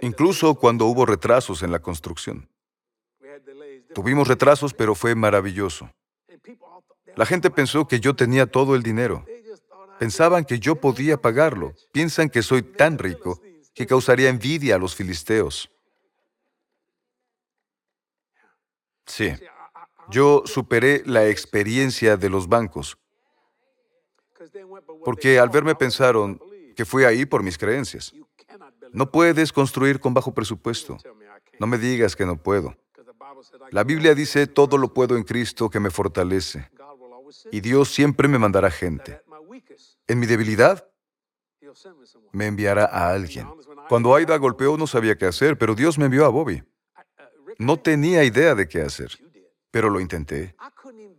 incluso 0.00 0.54
cuando 0.54 0.86
hubo 0.86 1.04
retrasos 1.06 1.62
en 1.62 1.72
la 1.72 1.80
construcción. 1.80 2.48
Tuvimos 3.94 4.28
retrasos, 4.28 4.74
pero 4.74 4.94
fue 4.94 5.14
maravilloso. 5.14 5.90
La 7.16 7.26
gente 7.26 7.50
pensó 7.50 7.88
que 7.88 8.00
yo 8.00 8.14
tenía 8.14 8.46
todo 8.46 8.74
el 8.76 8.82
dinero. 8.82 9.24
Pensaban 9.98 10.44
que 10.44 10.58
yo 10.58 10.76
podía 10.76 11.20
pagarlo. 11.20 11.74
Piensan 11.92 12.28
que 12.28 12.42
soy 12.42 12.62
tan 12.62 12.98
rico 12.98 13.40
que 13.74 13.86
causaría 13.86 14.28
envidia 14.28 14.76
a 14.76 14.78
los 14.78 14.94
filisteos. 14.94 15.70
Sí, 19.06 19.32
yo 20.10 20.42
superé 20.44 21.02
la 21.06 21.26
experiencia 21.28 22.16
de 22.16 22.28
los 22.28 22.46
bancos, 22.46 22.98
porque 25.04 25.38
al 25.38 25.48
verme 25.48 25.74
pensaron 25.74 26.40
que 26.76 26.84
fui 26.84 27.04
ahí 27.04 27.24
por 27.24 27.42
mis 27.42 27.56
creencias. 27.56 28.12
No 28.92 29.10
puedes 29.10 29.52
construir 29.52 29.98
con 29.98 30.14
bajo 30.14 30.32
presupuesto. 30.32 30.98
No 31.58 31.66
me 31.66 31.78
digas 31.78 32.14
que 32.14 32.26
no 32.26 32.36
puedo. 32.36 32.76
La 33.70 33.84
Biblia 33.84 34.14
dice, 34.14 34.46
todo 34.46 34.78
lo 34.78 34.92
puedo 34.92 35.16
en 35.16 35.24
Cristo 35.24 35.70
que 35.70 35.80
me 35.80 35.90
fortalece. 35.90 36.70
Y 37.50 37.60
Dios 37.60 37.88
siempre 37.88 38.28
me 38.28 38.38
mandará 38.38 38.70
gente. 38.70 39.20
En 40.08 40.18
mi 40.18 40.26
debilidad, 40.26 40.88
me 42.32 42.46
enviará 42.46 42.86
a 42.86 43.10
alguien. 43.10 43.46
Cuando 43.88 44.14
Aida 44.14 44.36
golpeó 44.38 44.76
no 44.78 44.86
sabía 44.86 45.16
qué 45.16 45.26
hacer, 45.26 45.58
pero 45.58 45.74
Dios 45.74 45.98
me 45.98 46.06
envió 46.06 46.24
a 46.24 46.28
Bobby. 46.28 46.62
No 47.58 47.78
tenía 47.78 48.24
idea 48.24 48.54
de 48.54 48.66
qué 48.66 48.80
hacer, 48.80 49.10
pero 49.70 49.90
lo 49.90 50.00
intenté. 50.00 50.54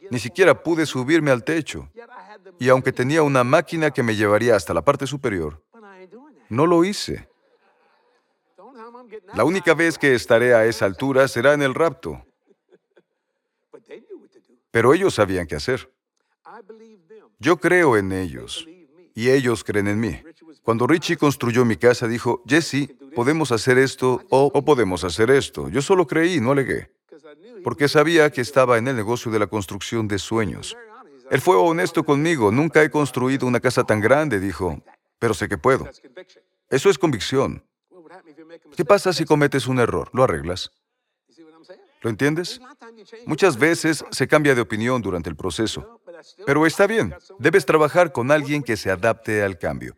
Ni 0.10 0.18
siquiera 0.18 0.64
pude 0.64 0.88
subirme 0.88 1.30
al 1.30 1.44
techo. 1.44 1.90
Y 2.58 2.70
aunque 2.70 2.92
tenía 2.92 3.22
una 3.22 3.44
máquina 3.44 3.92
que 3.92 4.02
me 4.02 4.16
llevaría 4.16 4.56
hasta 4.56 4.74
la 4.74 4.84
parte 4.84 5.06
superior, 5.06 5.64
no 6.50 6.66
lo 6.66 6.84
hice. 6.84 7.30
La 9.36 9.44
única 9.44 9.76
vez 9.76 9.98
que 9.98 10.16
estaré 10.16 10.56
a 10.56 10.66
esa 10.66 10.86
altura 10.86 11.28
será 11.28 11.54
en 11.54 11.62
el 11.62 11.76
rapto. 11.76 12.26
Pero 14.72 14.94
ellos 14.94 15.14
sabían 15.14 15.46
qué 15.46 15.56
hacer. 15.56 15.92
Yo 17.40 17.58
creo 17.58 17.96
en 17.96 18.12
ellos 18.12 18.68
y 19.20 19.30
ellos 19.30 19.66
creen 19.66 19.90
en 19.90 20.00
mí. 20.00 20.18
Cuando 20.64 20.88
Richie 20.88 21.18
construyó 21.18 21.66
mi 21.66 21.76
casa, 21.76 22.08
dijo, 22.08 22.42
Jesse, 22.48 22.88
podemos 23.14 23.52
hacer 23.52 23.78
esto 23.78 24.24
o, 24.30 24.64
podemos 24.64 25.04
hacer 25.04 25.30
esto. 25.30 25.68
Yo 25.68 25.82
solo 25.82 26.08
creí, 26.08 26.40
no 26.40 26.52
alegué, 26.52 26.90
porque 27.62 27.90
sabía 27.90 28.32
que 28.32 28.40
estaba 28.40 28.78
en 28.78 28.88
el 28.88 28.96
negocio 28.96 29.30
de 29.30 29.40
la 29.40 29.48
construcción 29.48 30.08
de 30.08 30.20
sueños. 30.20 30.78
Él 31.30 31.42
fue 31.42 31.58
honesto 31.58 32.06
conmigo, 32.06 32.50
nunca 32.50 32.82
he 32.82 32.90
construido 32.90 33.46
una 33.46 33.60
casa 33.60 33.84
tan 33.84 34.00
grande, 34.00 34.40
dijo, 34.40 34.82
pero 35.20 35.34
sé 35.34 35.50
que 35.50 35.58
puedo. 35.58 35.90
Eso 36.70 36.90
es 36.90 36.98
convicción. 36.98 37.62
¿Qué 38.78 38.86
pasa 38.86 39.12
si 39.12 39.26
cometes 39.26 39.68
un 39.68 39.80
error? 39.80 40.10
¿Lo 40.14 40.24
arreglas? 40.24 40.72
¿Lo 42.02 42.10
entiendes? 42.10 42.62
Muchas 43.26 43.58
veces 43.58 44.06
se 44.12 44.28
cambia 44.30 44.56
de 44.56 44.62
opinión 44.62 45.02
durante 45.02 45.30
el 45.30 45.36
proceso, 45.36 45.99
pero 46.46 46.66
está 46.66 46.88
bien. 46.88 47.16
Debes 47.38 47.66
trabajar 47.66 48.12
con 48.12 48.32
alguien 48.32 48.64
que 48.64 48.78
se 48.78 48.92
adapte 48.92 49.44
al 49.44 49.58
cambio. 49.58 49.98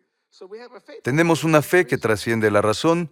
Tenemos 1.02 1.44
una 1.44 1.62
fe 1.62 1.86
que 1.86 1.98
trasciende 1.98 2.50
la 2.50 2.62
razón 2.62 3.10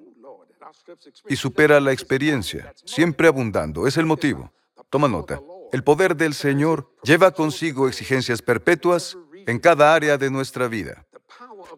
y 1.29 1.37
supera 1.37 1.81
la 1.81 1.93
experiencia, 1.93 2.73
siempre 2.85 3.29
abundando. 3.29 3.87
Es 3.87 3.97
el 3.97 4.07
motivo. 4.07 4.52
Toma 4.88 5.09
nota. 5.09 5.40
El 5.73 5.85
poder 5.85 6.17
del 6.17 6.35
Señor 6.35 6.93
lleva 7.02 7.31
consigo 7.31 7.88
exigencias 7.88 8.43
perpetuas 8.43 9.17
en 9.47 9.59
cada 9.59 9.95
área 9.95 10.19
de 10.19 10.31
nuestra 10.31 10.67
vida. 10.67 11.07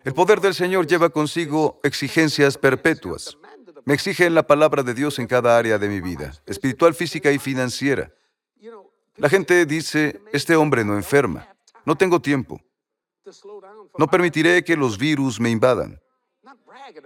El 0.05 0.15
poder 0.15 0.41
del 0.41 0.55
Señor 0.55 0.87
lleva 0.87 1.11
consigo 1.11 1.81
exigencias 1.83 2.57
perpetuas. 2.57 3.37
Me 3.85 3.95
exigen 3.95 4.35
la 4.35 4.47
palabra 4.47 4.83
de 4.83 4.95
Dios 4.95 5.19
en 5.19 5.27
cada 5.27 5.59
área 5.59 5.79
de 5.79 5.89
mi 5.89 6.01
vida, 6.01 6.33
espiritual, 6.47 6.95
física 6.95 7.31
y 7.33 7.39
financiera. 7.39 8.13
La 9.17 9.29
gente 9.29 9.67
dice, 9.67 10.21
este 10.33 10.57
hombre 10.57 10.85
no 10.85 10.97
enferma, 10.97 11.49
no 11.85 11.97
tengo 11.97 12.21
tiempo, 12.21 12.61
no 13.99 14.07
permitiré 14.09 14.65
que 14.65 14.77
los 14.77 14.99
virus 14.99 15.39
me 15.39 15.51
invadan. 15.51 16.01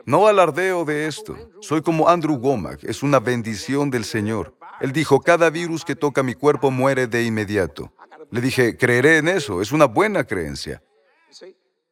No 0.04 0.26
alardeo 0.26 0.84
de 0.84 1.06
esto. 1.06 1.36
Soy 1.60 1.82
como 1.82 2.08
Andrew 2.08 2.36
Womack, 2.36 2.84
es 2.84 3.02
una 3.02 3.20
bendición 3.20 3.90
del 3.90 4.04
Señor. 4.04 4.56
Él 4.80 4.92
dijo, 4.92 5.20
cada 5.20 5.50
virus 5.50 5.84
que 5.84 5.96
toca 5.96 6.22
mi 6.22 6.34
cuerpo 6.34 6.70
muere 6.70 7.06
de 7.06 7.24
inmediato. 7.24 7.92
Le 8.30 8.40
dije, 8.40 8.76
creeré 8.76 9.18
en 9.18 9.28
eso, 9.28 9.60
es 9.60 9.72
una 9.72 9.86
buena 9.86 10.24
creencia. 10.24 10.82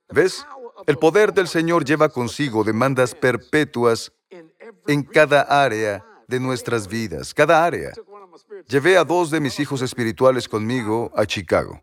¿Ves? 0.08 0.46
El 0.86 0.98
poder 0.98 1.32
del 1.32 1.48
Señor 1.48 1.84
lleva 1.84 2.08
consigo 2.08 2.64
demandas 2.64 3.14
perpetuas 3.14 4.12
en 4.86 5.02
cada 5.02 5.42
área 5.42 6.04
de 6.26 6.40
nuestras 6.40 6.88
vidas, 6.88 7.32
cada 7.32 7.64
área. 7.64 7.92
Llevé 8.68 8.96
a 8.96 9.04
dos 9.04 9.30
de 9.30 9.40
mis 9.40 9.58
hijos 9.60 9.82
espirituales 9.82 10.48
conmigo 10.48 11.12
a 11.14 11.26
Chicago, 11.26 11.82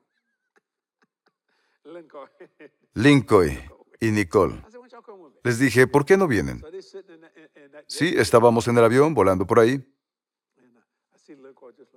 Lincoln 2.94 3.58
y 4.00 4.12
Nicole. 4.12 4.62
Les 5.44 5.60
dije, 5.60 5.88
¿por 5.88 6.06
qué 6.06 6.18
no 6.18 6.28
vienen? 6.28 6.64
Sí, 7.88 8.14
estábamos 8.18 8.68
en 8.68 8.78
el 8.78 8.84
avión 8.84 9.14
volando 9.14 9.46
por 9.48 9.60
ahí. 9.60 9.84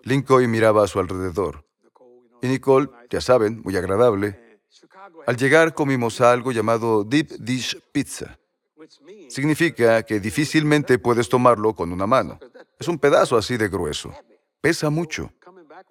Lincoln 0.03 0.51
miraba 0.51 0.85
a 0.85 0.87
su 0.87 1.01
alrededor. 1.01 1.65
Y 2.43 2.49
Nicole, 2.49 2.89
ya 3.11 3.21
saben, 3.21 3.63
muy 3.63 3.77
agradable. 3.77 4.59
Al 5.27 5.37
llegar 5.37 5.75
comimos 5.75 6.21
algo 6.21 6.53
llamado 6.53 7.05
Deep 7.05 7.39
Dish 7.39 7.81
Pizza. 7.93 8.39
Significa 9.29 10.03
que 10.03 10.21
difícilmente 10.21 10.99
puedes 10.99 11.29
tomarlo 11.29 11.75
con 11.75 11.93
una 11.93 12.07
mano. 12.07 12.39
Es 12.79 12.89
un 12.89 12.99
pedazo 12.99 13.37
así 13.37 13.57
de 13.57 13.69
grueso. 13.69 14.15
Pesa 14.65 14.89
mucho. 14.89 15.31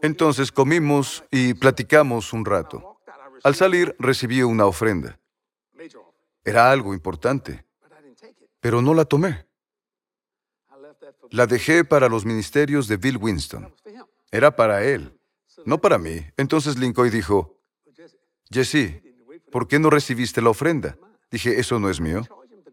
Entonces 0.02 0.52
comimos 0.52 1.24
y 1.30 1.54
platicamos 1.54 2.34
un 2.34 2.44
rato. 2.44 2.98
Al 3.44 3.54
salir 3.54 3.96
recibí 4.00 4.42
una 4.42 4.66
ofrenda. 4.66 5.20
Era 6.44 6.72
algo 6.72 6.96
importante, 6.96 7.68
pero 8.60 8.82
no 8.82 8.96
la 8.96 9.06
tomé. 9.06 9.46
La 11.30 11.46
dejé 11.46 11.86
para 11.86 12.10
los 12.10 12.26
ministerios 12.26 12.88
de 12.88 12.98
Bill 12.98 13.18
Winston. 13.18 13.72
Era 14.32 14.56
para 14.56 14.84
él, 14.84 15.20
no 15.66 15.80
para 15.80 16.00
mí. 16.00 16.26
Entonces 16.36 16.76
Lincoln 16.76 17.12
dijo, 17.12 17.60
Jesse, 18.50 19.04
¿por 19.52 19.68
qué 19.68 19.78
no 19.78 19.92
recibiste 19.92 20.42
la 20.42 20.50
ofrenda? 20.50 20.98
Dije, 21.30 21.60
eso 21.60 21.78
no 21.78 21.92
es 21.92 22.02
mío. 22.02 22.24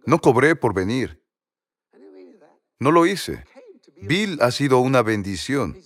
No 0.06 0.18
cobré 0.18 0.56
por 0.56 0.72
venir. 0.72 1.22
No 2.78 2.90
lo 2.90 3.04
hice. 3.04 3.44
Bill 4.02 4.38
ha 4.40 4.50
sido 4.50 4.78
una 4.78 5.02
bendición. 5.02 5.76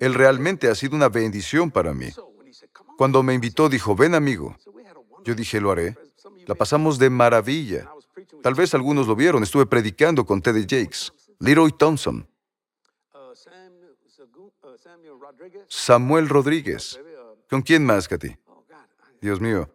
Él 0.00 0.14
realmente 0.14 0.68
ha 0.68 0.74
sido 0.74 0.96
una 0.96 1.08
bendición 1.08 1.70
para 1.70 1.94
mí. 1.94 2.08
Cuando 2.96 3.22
me 3.22 3.34
invitó, 3.34 3.68
dijo, 3.68 3.94
ven 3.94 4.14
amigo. 4.14 4.56
Yo 5.24 5.34
dije, 5.34 5.60
lo 5.60 5.70
haré. 5.70 5.96
La 6.46 6.54
pasamos 6.54 6.98
de 6.98 7.10
maravilla. 7.10 7.90
Tal 8.42 8.54
vez 8.54 8.74
algunos 8.74 9.06
lo 9.06 9.16
vieron. 9.16 9.42
Estuve 9.42 9.66
predicando 9.66 10.24
con 10.24 10.40
Teddy 10.40 10.62
Jakes, 10.62 11.12
Leroy 11.40 11.72
Thompson, 11.72 12.26
Samuel 15.68 16.28
Rodríguez. 16.28 17.00
¿Con 17.48 17.62
quién 17.62 17.84
más, 17.84 18.08
Katy? 18.08 18.36
Dios 19.20 19.40
mío. 19.40 19.68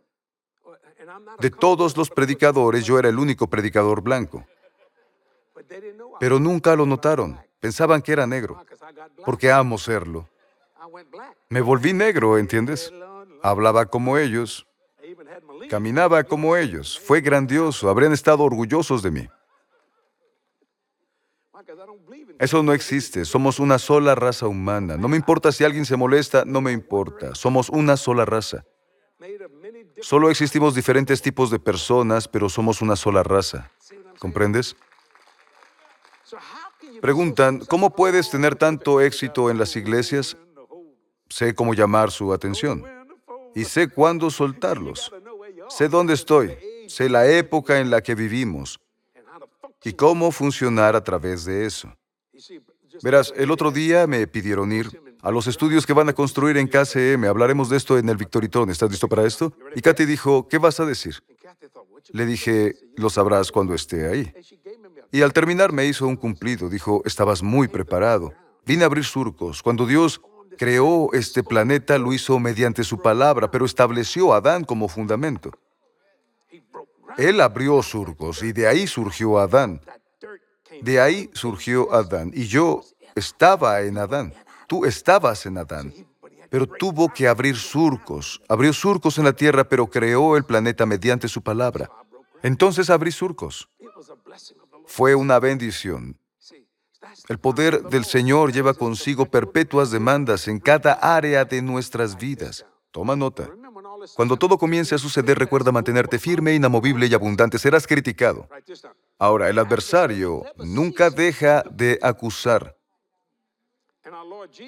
De 1.40 1.50
todos 1.50 1.98
los 1.98 2.10
predicadores, 2.10 2.86
yo 2.86 3.00
era 3.00 3.10
el 3.10 3.20
único 3.20 3.48
predicador 3.48 4.02
blanco. 4.02 4.46
Pero 6.20 6.40
nunca 6.40 6.76
lo 6.76 6.86
notaron. 6.86 7.40
Pensaban 7.62 8.02
que 8.02 8.12
era 8.12 8.26
negro, 8.26 8.66
porque 9.24 9.52
amo 9.52 9.78
serlo. 9.78 10.28
Me 11.48 11.62
volví 11.62 11.94
negro, 11.94 12.40
¿entiendes? 12.40 12.92
Hablaba 13.44 13.86
como 13.86 14.18
ellos, 14.18 14.68
caminaba 15.70 16.24
como 16.24 16.58
ellos. 16.58 17.00
Fue 17.00 17.22
grandioso, 17.22 17.88
habrían 17.88 18.14
estado 18.14 18.44
orgullosos 18.44 19.04
de 19.04 19.12
mí. 19.12 19.30
Eso 22.40 22.64
no 22.64 22.74
existe, 22.74 23.26
somos 23.26 23.60
una 23.60 23.78
sola 23.78 24.16
raza 24.16 24.48
humana. 24.48 24.98
No 24.98 25.08
me 25.08 25.16
importa 25.16 25.52
si 25.52 25.64
alguien 25.64 25.86
se 25.86 25.96
molesta, 25.96 26.44
no 26.46 26.62
me 26.62 26.72
importa. 26.72 27.36
Somos 27.36 27.70
una 27.70 27.96
sola 27.96 28.26
raza. 28.26 28.66
Solo 30.02 30.32
existimos 30.32 30.74
diferentes 30.74 31.22
tipos 31.22 31.52
de 31.52 31.60
personas, 31.60 32.28
pero 32.28 32.50
somos 32.50 32.82
una 32.82 32.96
sola 32.96 33.22
raza. 33.22 33.70
¿Comprendes? 34.18 34.76
Preguntan, 37.02 37.60
¿cómo 37.68 37.96
puedes 37.96 38.30
tener 38.30 38.56
tanto 38.56 39.02
éxito 39.02 39.50
en 39.50 39.58
las 39.58 39.76
iglesias? 39.76 40.38
Sé 41.30 41.56
cómo 41.56 41.74
llamar 41.74 42.12
su 42.12 42.32
atención 42.34 42.86
y 43.56 43.66
sé 43.66 43.88
cuándo 43.90 44.30
soltarlos. 44.30 45.12
Sé 45.70 45.88
dónde 45.88 46.14
estoy, 46.14 46.56
sé 46.88 47.10
la 47.10 47.28
época 47.28 47.80
en 47.80 47.90
la 47.90 48.02
que 48.02 48.16
vivimos 48.16 48.80
y 49.84 49.94
cómo 49.94 50.32
funcionar 50.32 50.96
a 50.96 51.04
través 51.04 51.46
de 51.46 51.66
eso. 51.66 51.94
Verás, 53.02 53.34
el 53.36 53.52
otro 53.52 53.72
día 53.72 54.06
me 54.06 54.28
pidieron 54.28 54.72
ir 54.72 55.02
a 55.22 55.32
los 55.32 55.48
estudios 55.48 55.86
que 55.86 55.94
van 55.94 56.10
a 56.10 56.14
construir 56.14 56.58
en 56.58 56.68
KCM. 56.68 57.26
Hablaremos 57.26 57.70
de 57.70 57.78
esto 57.78 57.98
en 57.98 58.10
el 58.10 58.18
Victoritón. 58.18 58.70
¿Estás 58.70 58.92
listo 58.92 59.08
para 59.08 59.26
esto? 59.26 59.54
Y 59.76 59.82
Katy 59.82 60.06
dijo, 60.06 60.48
¿qué 60.48 60.58
vas 60.58 60.80
a 60.80 60.86
decir? 60.86 61.16
Le 62.12 62.26
dije, 62.26 62.76
lo 62.98 63.10
sabrás 63.10 63.52
cuando 63.52 63.74
esté 63.74 64.08
ahí. 64.08 64.34
Y 65.12 65.22
al 65.22 65.34
terminar 65.34 65.74
me 65.74 65.86
hizo 65.86 66.08
un 66.08 66.16
cumplido. 66.16 66.70
Dijo, 66.70 67.02
estabas 67.06 67.44
muy 67.44 67.68
preparado. 67.68 68.34
Vine 68.66 68.84
a 68.84 68.86
abrir 68.86 69.04
surcos. 69.04 69.62
Cuando 69.62 69.86
Dios 69.86 70.22
creó 70.58 71.10
este 71.14 71.44
planeta, 71.44 71.98
lo 71.98 72.14
hizo 72.14 72.40
mediante 72.40 72.84
su 72.84 73.02
palabra, 73.02 73.52
pero 73.52 73.66
estableció 73.66 74.34
a 74.34 74.38
Adán 74.38 74.64
como 74.64 74.88
fundamento. 74.88 75.52
Él 77.18 77.42
abrió 77.42 77.82
surcos 77.82 78.42
y 78.44 78.54
de 78.54 78.68
ahí 78.68 78.88
surgió 78.88 79.40
Adán. 79.40 79.82
De 80.82 81.02
ahí 81.02 81.30
surgió 81.34 81.94
Adán. 81.94 82.32
Y 82.34 82.48
yo 82.48 82.82
estaba 83.16 83.82
en 83.82 83.98
Adán. 83.98 84.34
Tú 84.68 84.86
estabas 84.86 85.46
en 85.46 85.58
Adán. 85.58 85.94
Pero 86.50 86.68
tuvo 86.68 87.10
que 87.10 87.28
abrir 87.28 87.58
surcos. 87.58 88.42
Abrió 88.48 88.72
surcos 88.72 89.18
en 89.18 89.26
la 89.26 89.34
tierra, 89.34 89.64
pero 89.64 89.88
creó 89.88 90.38
el 90.38 90.44
planeta 90.44 90.86
mediante 90.86 91.28
su 91.28 91.42
palabra. 91.42 91.90
Entonces 92.44 92.90
abrí 92.90 93.12
surcos. 93.12 93.70
Fue 94.92 95.16
una 95.16 95.40
bendición. 95.40 96.18
El 97.30 97.40
poder 97.40 97.82
del 97.84 98.04
Señor 98.04 98.52
lleva 98.52 98.74
consigo 98.74 99.26
perpetuas 99.26 99.90
demandas 99.90 100.50
en 100.50 100.60
cada 100.60 100.92
área 100.94 101.46
de 101.46 101.62
nuestras 101.62 102.18
vidas. 102.18 102.66
Toma 102.92 103.16
nota. 103.16 103.50
Cuando 104.16 104.36
todo 104.36 104.58
comience 104.58 104.94
a 104.94 104.98
suceder, 104.98 105.40
recuerda 105.40 105.72
mantenerte 105.72 106.20
firme, 106.20 106.56
inamovible 106.56 107.08
y 107.08 107.14
abundante. 107.14 107.58
Serás 107.58 107.88
criticado. 107.88 108.50
Ahora, 109.18 109.48
el 109.50 109.60
adversario 109.60 110.44
nunca 110.58 111.10
deja 111.10 111.64
de 111.72 111.98
acusar. 112.02 112.76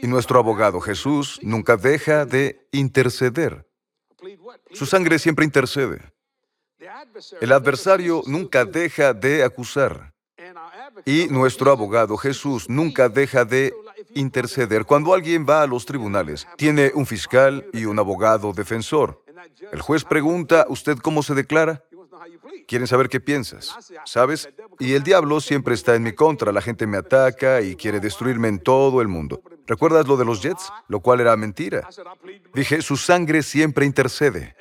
Y 0.02 0.08
nuestro 0.08 0.40
abogado 0.40 0.80
Jesús 0.80 1.38
nunca 1.44 1.76
deja 1.76 2.26
de 2.26 2.66
interceder. 2.72 3.68
Su 4.72 4.86
sangre 4.86 5.20
siempre 5.20 5.44
intercede. 5.44 6.14
El 7.42 7.52
adversario 7.52 8.24
nunca 8.26 8.64
deja 8.64 9.14
de 9.14 9.44
acusar. 9.44 10.13
Y 11.06 11.28
nuestro 11.28 11.72
abogado 11.72 12.18
Jesús 12.18 12.70
nunca 12.70 13.10
deja 13.10 13.46
de 13.46 13.74
interceder. 14.14 14.86
Cuando 14.86 15.14
alguien 15.14 15.46
va 15.48 15.62
a 15.62 15.68
los 15.68 15.86
tribunales, 15.86 16.48
tiene 16.58 16.92
un 16.96 17.06
fiscal 17.06 17.66
y 17.74 17.86
un 17.86 18.00
abogado 18.00 18.54
defensor. 18.54 19.24
El 19.72 19.82
juez 19.82 20.04
pregunta, 20.04 20.66
¿usted 20.70 20.98
cómo 21.00 21.24
se 21.24 21.34
declara? 21.34 21.84
Quieren 22.68 22.88
saber 22.88 23.10
qué 23.10 23.20
piensas, 23.20 23.76
¿sabes? 24.06 24.50
Y 24.80 24.94
el 24.94 25.04
diablo 25.04 25.42
siempre 25.42 25.74
está 25.74 25.96
en 25.96 26.04
mi 26.04 26.14
contra, 26.14 26.52
la 26.52 26.62
gente 26.62 26.88
me 26.88 26.98
ataca 26.98 27.62
y 27.62 27.76
quiere 27.76 28.00
destruirme 28.00 28.48
en 28.48 28.60
todo 28.60 29.02
el 29.02 29.08
mundo. 29.08 29.42
¿Recuerdas 29.68 30.08
lo 30.08 30.18
de 30.18 30.26
los 30.26 30.42
Jets? 30.42 30.72
Lo 30.88 31.02
cual 31.02 31.20
era 31.20 31.36
mentira. 31.36 31.88
Dije, 32.54 32.82
su 32.82 32.98
sangre 32.98 33.44
siempre 33.44 33.86
intercede. 33.86 34.56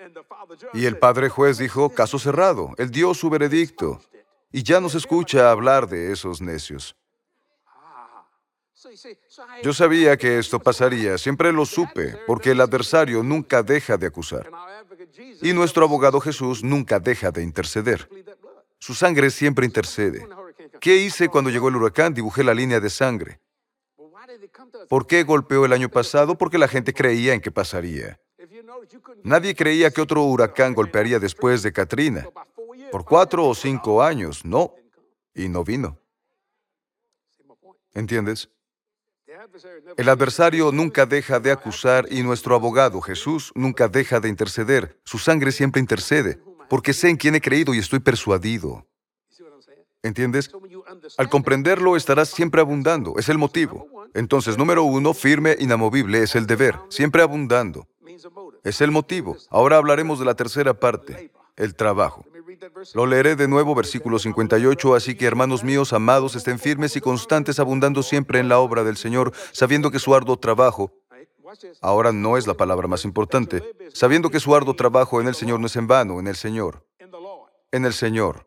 Y 0.74 0.86
el 0.86 0.98
padre 0.98 1.28
juez 1.28 1.58
dijo, 1.58 1.90
caso 1.90 2.18
cerrado, 2.18 2.74
él 2.78 2.90
dio 2.90 3.14
su 3.14 3.30
veredicto. 3.30 4.00
Y 4.52 4.62
ya 4.62 4.80
no 4.80 4.88
se 4.88 4.98
escucha 4.98 5.50
hablar 5.50 5.88
de 5.88 6.12
esos 6.12 6.40
necios. 6.40 6.94
Yo 9.62 9.72
sabía 9.72 10.16
que 10.16 10.38
esto 10.38 10.58
pasaría, 10.58 11.16
siempre 11.16 11.52
lo 11.52 11.64
supe, 11.64 12.16
porque 12.26 12.50
el 12.50 12.60
adversario 12.60 13.22
nunca 13.22 13.62
deja 13.62 13.96
de 13.96 14.06
acusar. 14.06 14.50
Y 15.40 15.52
nuestro 15.52 15.84
abogado 15.84 16.20
Jesús 16.20 16.62
nunca 16.62 16.98
deja 16.98 17.30
de 17.30 17.42
interceder. 17.42 18.08
Su 18.78 18.94
sangre 18.94 19.30
siempre 19.30 19.64
intercede. 19.64 20.26
¿Qué 20.80 20.96
hice 20.96 21.28
cuando 21.28 21.50
llegó 21.50 21.68
el 21.68 21.76
huracán? 21.76 22.12
Dibujé 22.12 22.42
la 22.42 22.54
línea 22.54 22.80
de 22.80 22.90
sangre. 22.90 23.40
¿Por 24.88 25.06
qué 25.06 25.22
golpeó 25.22 25.64
el 25.64 25.72
año 25.72 25.88
pasado? 25.88 26.36
Porque 26.36 26.58
la 26.58 26.68
gente 26.68 26.92
creía 26.92 27.34
en 27.34 27.40
que 27.40 27.50
pasaría. 27.50 28.18
Nadie 29.22 29.54
creía 29.54 29.90
que 29.90 30.00
otro 30.00 30.24
huracán 30.24 30.74
golpearía 30.74 31.18
después 31.18 31.62
de 31.62 31.72
Katrina. 31.72 32.26
Por 32.92 33.06
cuatro 33.06 33.48
o 33.48 33.54
cinco 33.54 34.02
años, 34.02 34.44
no. 34.44 34.74
Y 35.34 35.48
no 35.48 35.64
vino. 35.64 35.98
¿Entiendes? 37.94 38.50
El 39.96 40.08
adversario 40.10 40.70
nunca 40.72 41.06
deja 41.06 41.40
de 41.40 41.50
acusar 41.50 42.06
y 42.10 42.22
nuestro 42.22 42.54
abogado, 42.54 43.00
Jesús, 43.00 43.50
nunca 43.54 43.88
deja 43.88 44.20
de 44.20 44.28
interceder. 44.28 45.00
Su 45.04 45.18
sangre 45.18 45.52
siempre 45.52 45.80
intercede, 45.80 46.38
porque 46.68 46.92
sé 46.92 47.08
en 47.08 47.16
quién 47.16 47.34
he 47.34 47.40
creído 47.40 47.72
y 47.72 47.78
estoy 47.78 48.00
persuadido. 48.00 48.86
¿Entiendes? 50.02 50.50
Al 51.16 51.30
comprenderlo 51.30 51.96
estarás 51.96 52.28
siempre 52.28 52.60
abundando, 52.60 53.14
es 53.16 53.30
el 53.30 53.38
motivo. 53.38 53.88
Entonces, 54.12 54.58
número 54.58 54.82
uno, 54.82 55.14
firme, 55.14 55.56
inamovible, 55.58 56.22
es 56.22 56.34
el 56.34 56.46
deber, 56.46 56.78
siempre 56.90 57.22
abundando. 57.22 57.88
Es 58.64 58.82
el 58.82 58.90
motivo. 58.90 59.38
Ahora 59.48 59.78
hablaremos 59.78 60.18
de 60.18 60.26
la 60.26 60.34
tercera 60.34 60.74
parte, 60.74 61.32
el 61.56 61.74
trabajo. 61.74 62.24
Lo 62.94 63.06
leeré 63.06 63.36
de 63.36 63.48
nuevo, 63.48 63.74
versículo 63.74 64.18
58, 64.18 64.94
así 64.94 65.14
que 65.14 65.26
hermanos 65.26 65.64
míos, 65.64 65.92
amados, 65.92 66.36
estén 66.36 66.58
firmes 66.58 66.96
y 66.96 67.00
constantes, 67.00 67.58
abundando 67.58 68.02
siempre 68.02 68.38
en 68.38 68.48
la 68.48 68.58
obra 68.58 68.84
del 68.84 68.96
Señor, 68.96 69.32
sabiendo 69.52 69.90
que 69.90 69.98
su 69.98 70.14
arduo 70.14 70.38
trabajo, 70.38 70.92
ahora 71.80 72.12
no 72.12 72.36
es 72.36 72.46
la 72.46 72.54
palabra 72.54 72.88
más 72.88 73.04
importante, 73.04 73.62
sabiendo 73.92 74.30
que 74.30 74.40
su 74.40 74.54
arduo 74.54 74.74
trabajo 74.74 75.20
en 75.20 75.28
el 75.28 75.34
Señor 75.34 75.60
no 75.60 75.66
es 75.66 75.76
en 75.76 75.86
vano, 75.86 76.20
en 76.20 76.26
el 76.26 76.36
Señor, 76.36 76.86
en 77.70 77.84
el 77.84 77.92
Señor, 77.92 78.46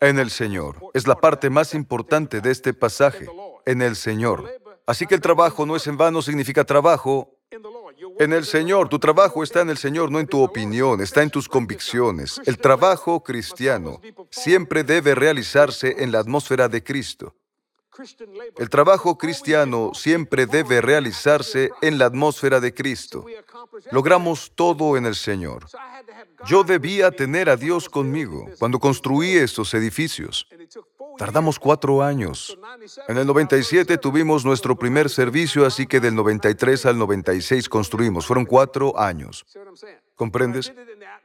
en 0.00 0.18
el 0.18 0.30
Señor. 0.30 0.76
Es 0.94 1.06
la 1.06 1.16
parte 1.16 1.50
más 1.50 1.74
importante 1.74 2.40
de 2.40 2.50
este 2.50 2.74
pasaje, 2.74 3.26
en 3.64 3.82
el 3.82 3.96
Señor. 3.96 4.60
Así 4.86 5.06
que 5.06 5.14
el 5.14 5.20
trabajo 5.20 5.66
no 5.66 5.76
es 5.76 5.86
en 5.86 5.96
vano 5.96 6.20
significa 6.20 6.64
trabajo 6.64 7.36
en 8.18 8.32
el 8.32 8.44
Señor. 8.44 8.88
Tu 8.88 8.98
trabajo 8.98 9.42
está 9.42 9.60
en 9.60 9.70
el 9.70 9.78
Señor, 9.78 10.10
no 10.10 10.20
en 10.20 10.26
tu 10.26 10.42
opinión, 10.42 11.00
está 11.00 11.22
en 11.22 11.30
tus 11.30 11.48
convicciones. 11.48 12.40
El 12.46 12.58
trabajo 12.58 13.22
cristiano 13.22 14.00
siempre 14.30 14.84
debe 14.84 15.14
realizarse 15.14 15.96
en 15.98 16.12
la 16.12 16.20
atmósfera 16.20 16.68
de 16.68 16.82
Cristo. 16.82 17.34
El 18.56 18.70
trabajo 18.70 19.18
cristiano 19.18 19.92
siempre 19.94 20.46
debe 20.46 20.80
realizarse 20.80 21.70
en 21.80 21.98
la 21.98 22.06
atmósfera 22.06 22.60
de 22.60 22.74
Cristo. 22.74 23.24
Logramos 23.90 24.52
todo 24.54 24.96
en 24.96 25.06
el 25.06 25.14
Señor. 25.14 25.66
Yo 26.46 26.64
debía 26.64 27.10
tener 27.10 27.50
a 27.50 27.56
Dios 27.56 27.88
conmigo 27.88 28.46
cuando 28.58 28.78
construí 28.78 29.36
estos 29.36 29.74
edificios. 29.74 30.46
Tardamos 31.18 31.58
cuatro 31.58 32.02
años. 32.02 32.58
En 33.08 33.18
el 33.18 33.26
97 33.26 33.98
tuvimos 33.98 34.44
nuestro 34.44 34.78
primer 34.78 35.10
servicio, 35.10 35.66
así 35.66 35.86
que 35.86 36.00
del 36.00 36.14
93 36.14 36.86
al 36.86 36.98
96 36.98 37.68
construimos. 37.68 38.26
Fueron 38.26 38.46
cuatro 38.46 38.98
años. 38.98 39.44
¿Comprendes? 40.14 40.72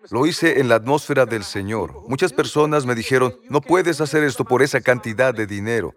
Lo 0.10 0.26
hice 0.26 0.60
en 0.60 0.68
la 0.68 0.76
atmósfera 0.76 1.26
del 1.26 1.44
Señor. 1.44 2.04
Muchas 2.08 2.34
personas 2.34 2.86
me 2.86 2.96
dijeron, 2.96 3.40
no 3.50 3.62
puedes 3.62 4.02
hacer 4.02 4.24
esto 4.24 4.44
por 4.44 4.62
esa 4.62 4.82
cantidad 4.82 5.34
de 5.34 5.48
dinero. 5.48 5.96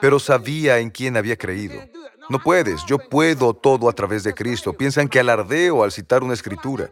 Pero 0.00 0.18
sabía 0.18 0.78
en 0.78 0.90
quién 0.90 1.16
había 1.16 1.36
creído. 1.36 1.80
No 2.28 2.38
puedes, 2.38 2.84
yo 2.86 2.98
puedo 2.98 3.54
todo 3.54 3.88
a 3.88 3.92
través 3.92 4.22
de 4.22 4.34
Cristo. 4.34 4.72
Piensan 4.72 5.08
que 5.08 5.18
alardeo 5.18 5.82
al 5.82 5.92
citar 5.92 6.22
una 6.22 6.34
escritura. 6.34 6.90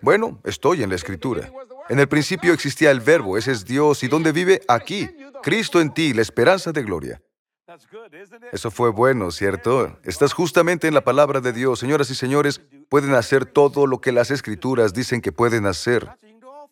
Bueno, 0.00 0.40
estoy 0.44 0.82
en 0.82 0.88
la 0.88 0.96
escritura. 0.96 1.52
En 1.88 1.98
el 1.98 2.08
principio 2.08 2.52
existía 2.52 2.90
el 2.90 3.00
verbo, 3.00 3.36
ese 3.36 3.52
es 3.52 3.64
Dios. 3.64 4.02
¿Y 4.02 4.08
dónde 4.08 4.32
vive? 4.32 4.60
Aquí. 4.68 5.08
Cristo 5.42 5.80
en 5.80 5.92
ti, 5.92 6.12
la 6.12 6.22
esperanza 6.22 6.72
de 6.72 6.82
gloria. 6.82 7.22
Eso 8.50 8.70
fue 8.70 8.90
bueno, 8.90 9.30
¿cierto? 9.30 9.98
Estás 10.02 10.32
justamente 10.32 10.88
en 10.88 10.94
la 10.94 11.04
palabra 11.04 11.40
de 11.40 11.52
Dios. 11.52 11.80
Señoras 11.80 12.10
y 12.10 12.14
señores, 12.14 12.60
pueden 12.88 13.14
hacer 13.14 13.44
todo 13.44 13.86
lo 13.86 14.00
que 14.00 14.10
las 14.10 14.30
escrituras 14.30 14.94
dicen 14.94 15.20
que 15.20 15.32
pueden 15.32 15.66
hacer. 15.66 16.08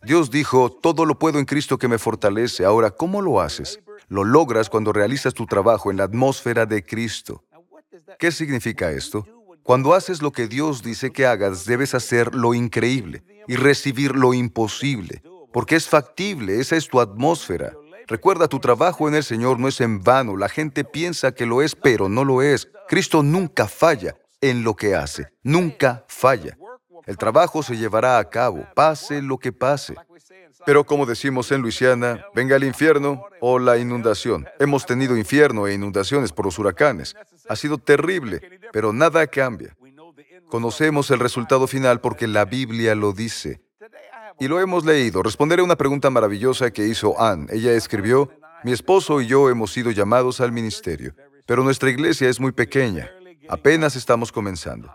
Dios 0.03 0.31
dijo, 0.31 0.71
todo 0.71 1.05
lo 1.05 1.19
puedo 1.19 1.39
en 1.39 1.45
Cristo 1.45 1.79
que 1.79 1.89
me 1.89 1.99
fortalece. 1.99 2.65
Ahora, 2.65 2.91
¿cómo 2.91 3.21
lo 3.21 3.41
haces? 3.41 3.81
Lo 4.09 4.25
logras 4.25 4.71
cuando 4.71 4.92
realizas 4.92 5.35
tu 5.35 5.47
trabajo 5.47 5.90
en 5.90 5.97
la 5.97 6.05
atmósfera 6.05 6.66
de 6.66 6.85
Cristo. 6.85 7.42
¿Qué 8.19 8.31
significa 8.31 8.90
esto? 8.90 9.27
Cuando 9.62 9.95
haces 9.95 10.23
lo 10.23 10.31
que 10.31 10.47
Dios 10.47 10.83
dice 10.83 11.11
que 11.11 11.27
hagas, 11.27 11.64
debes 11.64 11.95
hacer 11.95 12.35
lo 12.35 12.55
increíble 12.55 13.25
y 13.49 13.57
recibir 13.57 14.14
lo 14.14 14.33
imposible, 14.33 15.23
porque 15.53 15.75
es 15.75 15.88
factible, 15.88 16.61
esa 16.61 16.77
es 16.77 16.88
tu 16.88 17.01
atmósfera. 17.01 17.73
Recuerda, 18.07 18.47
tu 18.47 18.61
trabajo 18.61 19.09
en 19.09 19.16
el 19.16 19.25
Señor 19.25 19.59
no 19.59 19.66
es 19.66 19.81
en 19.81 20.05
vano. 20.05 20.37
La 20.37 20.49
gente 20.49 20.85
piensa 20.85 21.33
que 21.33 21.45
lo 21.45 21.61
es, 21.61 21.75
pero 21.75 22.09
no 22.09 22.25
lo 22.25 22.42
es. 22.42 22.69
Cristo 22.88 23.25
nunca 23.25 23.66
falla 23.66 24.16
en 24.40 24.62
lo 24.62 24.75
que 24.75 24.95
hace. 24.95 25.33
Nunca 25.42 26.05
falla. 26.07 26.57
El 27.05 27.16
trabajo 27.16 27.64
se 27.64 27.77
llevará 27.77 28.19
a 28.19 28.31
cabo, 28.31 28.66
pase 28.75 29.23
lo 29.23 29.38
que 29.38 29.53
pase. 29.53 29.97
Pero 30.67 30.85
como 30.85 31.07
decimos 31.07 31.53
en 31.53 31.63
Luisiana, 31.63 32.27
venga 32.35 32.57
el 32.57 32.65
infierno 32.65 33.25
o 33.41 33.61
la 33.61 33.79
inundación. 33.79 34.47
Hemos 34.59 34.85
tenido 34.85 35.17
infierno 35.17 35.69
e 35.69 35.75
inundaciones 35.75 36.33
por 36.33 36.45
los 36.45 36.59
huracanes. 36.59 37.15
Ha 37.49 37.55
sido 37.55 37.79
terrible, 37.79 38.41
pero 38.73 38.93
nada 38.93 39.27
cambia. 39.29 39.77
Conocemos 40.49 41.11
el 41.13 41.21
resultado 41.21 41.69
final 41.69 42.01
porque 42.01 42.27
la 42.27 42.45
Biblia 42.45 42.97
lo 42.97 43.13
dice 43.13 43.61
y 44.41 44.49
lo 44.49 44.61
hemos 44.61 44.85
leído. 44.85 45.23
Responderé 45.23 45.63
una 45.63 45.77
pregunta 45.77 46.11
maravillosa 46.11 46.73
que 46.73 46.87
hizo 46.87 47.21
Anne. 47.21 47.47
Ella 47.51 47.73
escribió, 47.73 48.31
mi 48.65 48.73
esposo 48.73 49.21
y 49.21 49.27
yo 49.27 49.49
hemos 49.49 49.73
sido 49.73 49.93
llamados 49.93 50.41
al 50.41 50.51
ministerio, 50.51 51.15
pero 51.47 51.63
nuestra 51.63 51.91
iglesia 51.91 52.29
es 52.29 52.41
muy 52.41 52.51
pequeña. 52.53 53.09
Apenas 53.49 53.95
estamos 53.95 54.33
comenzando. 54.33 54.93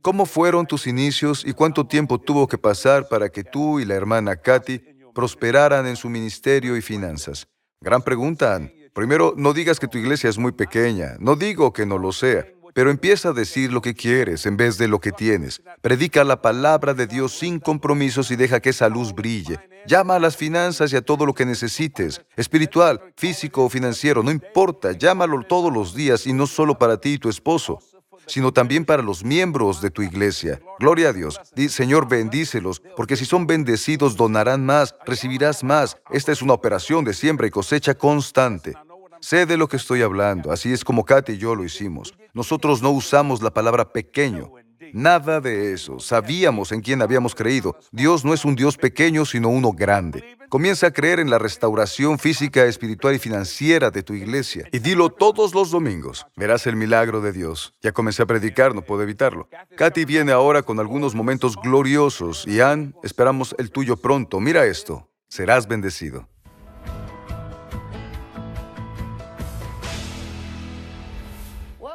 ¿Cómo 0.00 0.26
fueron 0.26 0.66
tus 0.66 0.86
inicios 0.86 1.44
y 1.46 1.52
cuánto 1.52 1.86
tiempo 1.86 2.18
tuvo 2.18 2.48
que 2.48 2.58
pasar 2.58 3.06
para 3.08 3.28
que 3.28 3.44
tú 3.44 3.78
y 3.78 3.84
la 3.84 3.94
hermana 3.94 4.34
Katy 4.34 4.91
prosperaran 5.14 5.86
en 5.86 5.96
su 5.96 6.08
ministerio 6.08 6.76
y 6.76 6.82
finanzas? 6.82 7.46
Gran 7.80 8.02
pregunta. 8.02 8.60
Primero, 8.94 9.34
no 9.36 9.52
digas 9.52 9.80
que 9.80 9.88
tu 9.88 9.98
iglesia 9.98 10.30
es 10.30 10.38
muy 10.38 10.52
pequeña. 10.52 11.16
No 11.18 11.36
digo 11.36 11.72
que 11.72 11.86
no 11.86 11.98
lo 11.98 12.12
sea. 12.12 12.46
Pero 12.74 12.90
empieza 12.90 13.30
a 13.30 13.32
decir 13.32 13.72
lo 13.72 13.82
que 13.82 13.94
quieres 13.94 14.46
en 14.46 14.56
vez 14.56 14.78
de 14.78 14.88
lo 14.88 14.98
que 14.98 15.12
tienes. 15.12 15.62
Predica 15.82 16.24
la 16.24 16.40
palabra 16.40 16.94
de 16.94 17.06
Dios 17.06 17.38
sin 17.38 17.58
compromisos 17.58 18.30
y 18.30 18.36
deja 18.36 18.60
que 18.60 18.70
esa 18.70 18.88
luz 18.88 19.14
brille. 19.14 19.58
Llama 19.86 20.16
a 20.16 20.20
las 20.20 20.36
finanzas 20.36 20.92
y 20.92 20.96
a 20.96 21.02
todo 21.02 21.26
lo 21.26 21.34
que 21.34 21.44
necesites, 21.44 22.22
espiritual, 22.36 23.02
físico 23.16 23.64
o 23.64 23.68
financiero, 23.68 24.22
no 24.22 24.30
importa, 24.30 24.92
llámalo 24.92 25.42
todos 25.42 25.72
los 25.72 25.92
días 25.92 26.26
y 26.26 26.32
no 26.32 26.46
solo 26.46 26.78
para 26.78 26.98
ti 26.98 27.14
y 27.14 27.18
tu 27.18 27.28
esposo 27.28 27.80
sino 28.26 28.52
también 28.52 28.84
para 28.84 29.02
los 29.02 29.24
miembros 29.24 29.80
de 29.80 29.90
tu 29.90 30.02
iglesia. 30.02 30.60
Gloria 30.78 31.10
a 31.10 31.12
Dios. 31.12 31.40
Di, 31.54 31.68
Señor, 31.68 32.08
bendícelos, 32.08 32.82
porque 32.96 33.16
si 33.16 33.24
son 33.24 33.46
bendecidos, 33.46 34.16
donarán 34.16 34.64
más, 34.64 34.94
recibirás 35.04 35.64
más. 35.64 35.96
Esta 36.10 36.32
es 36.32 36.42
una 36.42 36.54
operación 36.54 37.04
de 37.04 37.14
siembra 37.14 37.46
y 37.46 37.50
cosecha 37.50 37.94
constante. 37.94 38.74
Sé 39.20 39.46
de 39.46 39.56
lo 39.56 39.68
que 39.68 39.76
estoy 39.76 40.02
hablando, 40.02 40.50
así 40.50 40.72
es 40.72 40.84
como 40.84 41.04
Katy 41.04 41.32
y 41.32 41.38
yo 41.38 41.54
lo 41.54 41.64
hicimos. 41.64 42.12
Nosotros 42.34 42.82
no 42.82 42.90
usamos 42.90 43.40
la 43.40 43.52
palabra 43.52 43.92
pequeño. 43.92 44.52
Nada 44.92 45.40
de 45.40 45.72
eso. 45.72 45.98
Sabíamos 45.98 46.72
en 46.72 46.80
quién 46.80 47.02
habíamos 47.02 47.34
creído. 47.34 47.76
Dios 47.90 48.24
no 48.24 48.34
es 48.34 48.44
un 48.44 48.54
Dios 48.54 48.76
pequeño, 48.76 49.24
sino 49.24 49.48
uno 49.48 49.72
grande. 49.72 50.36
Comienza 50.48 50.88
a 50.88 50.90
creer 50.90 51.20
en 51.20 51.30
la 51.30 51.38
restauración 51.38 52.18
física, 52.18 52.64
espiritual 52.64 53.14
y 53.14 53.18
financiera 53.18 53.90
de 53.90 54.02
tu 54.02 54.14
iglesia. 54.14 54.68
Y 54.72 54.80
dilo 54.80 55.08
todos 55.08 55.54
los 55.54 55.70
domingos. 55.70 56.26
Verás 56.36 56.66
el 56.66 56.76
milagro 56.76 57.20
de 57.20 57.32
Dios. 57.32 57.74
Ya 57.80 57.92
comencé 57.92 58.22
a 58.22 58.26
predicar, 58.26 58.74
no 58.74 58.82
puedo 58.82 59.02
evitarlo. 59.02 59.48
Katy 59.76 60.04
viene 60.04 60.32
ahora 60.32 60.62
con 60.62 60.78
algunos 60.78 61.14
momentos 61.14 61.56
gloriosos 61.56 62.46
y 62.46 62.60
Ann, 62.60 62.94
esperamos 63.02 63.54
el 63.58 63.70
tuyo 63.70 63.96
pronto. 63.96 64.40
Mira 64.40 64.66
esto. 64.66 65.08
Serás 65.28 65.66
bendecido. 65.66 66.28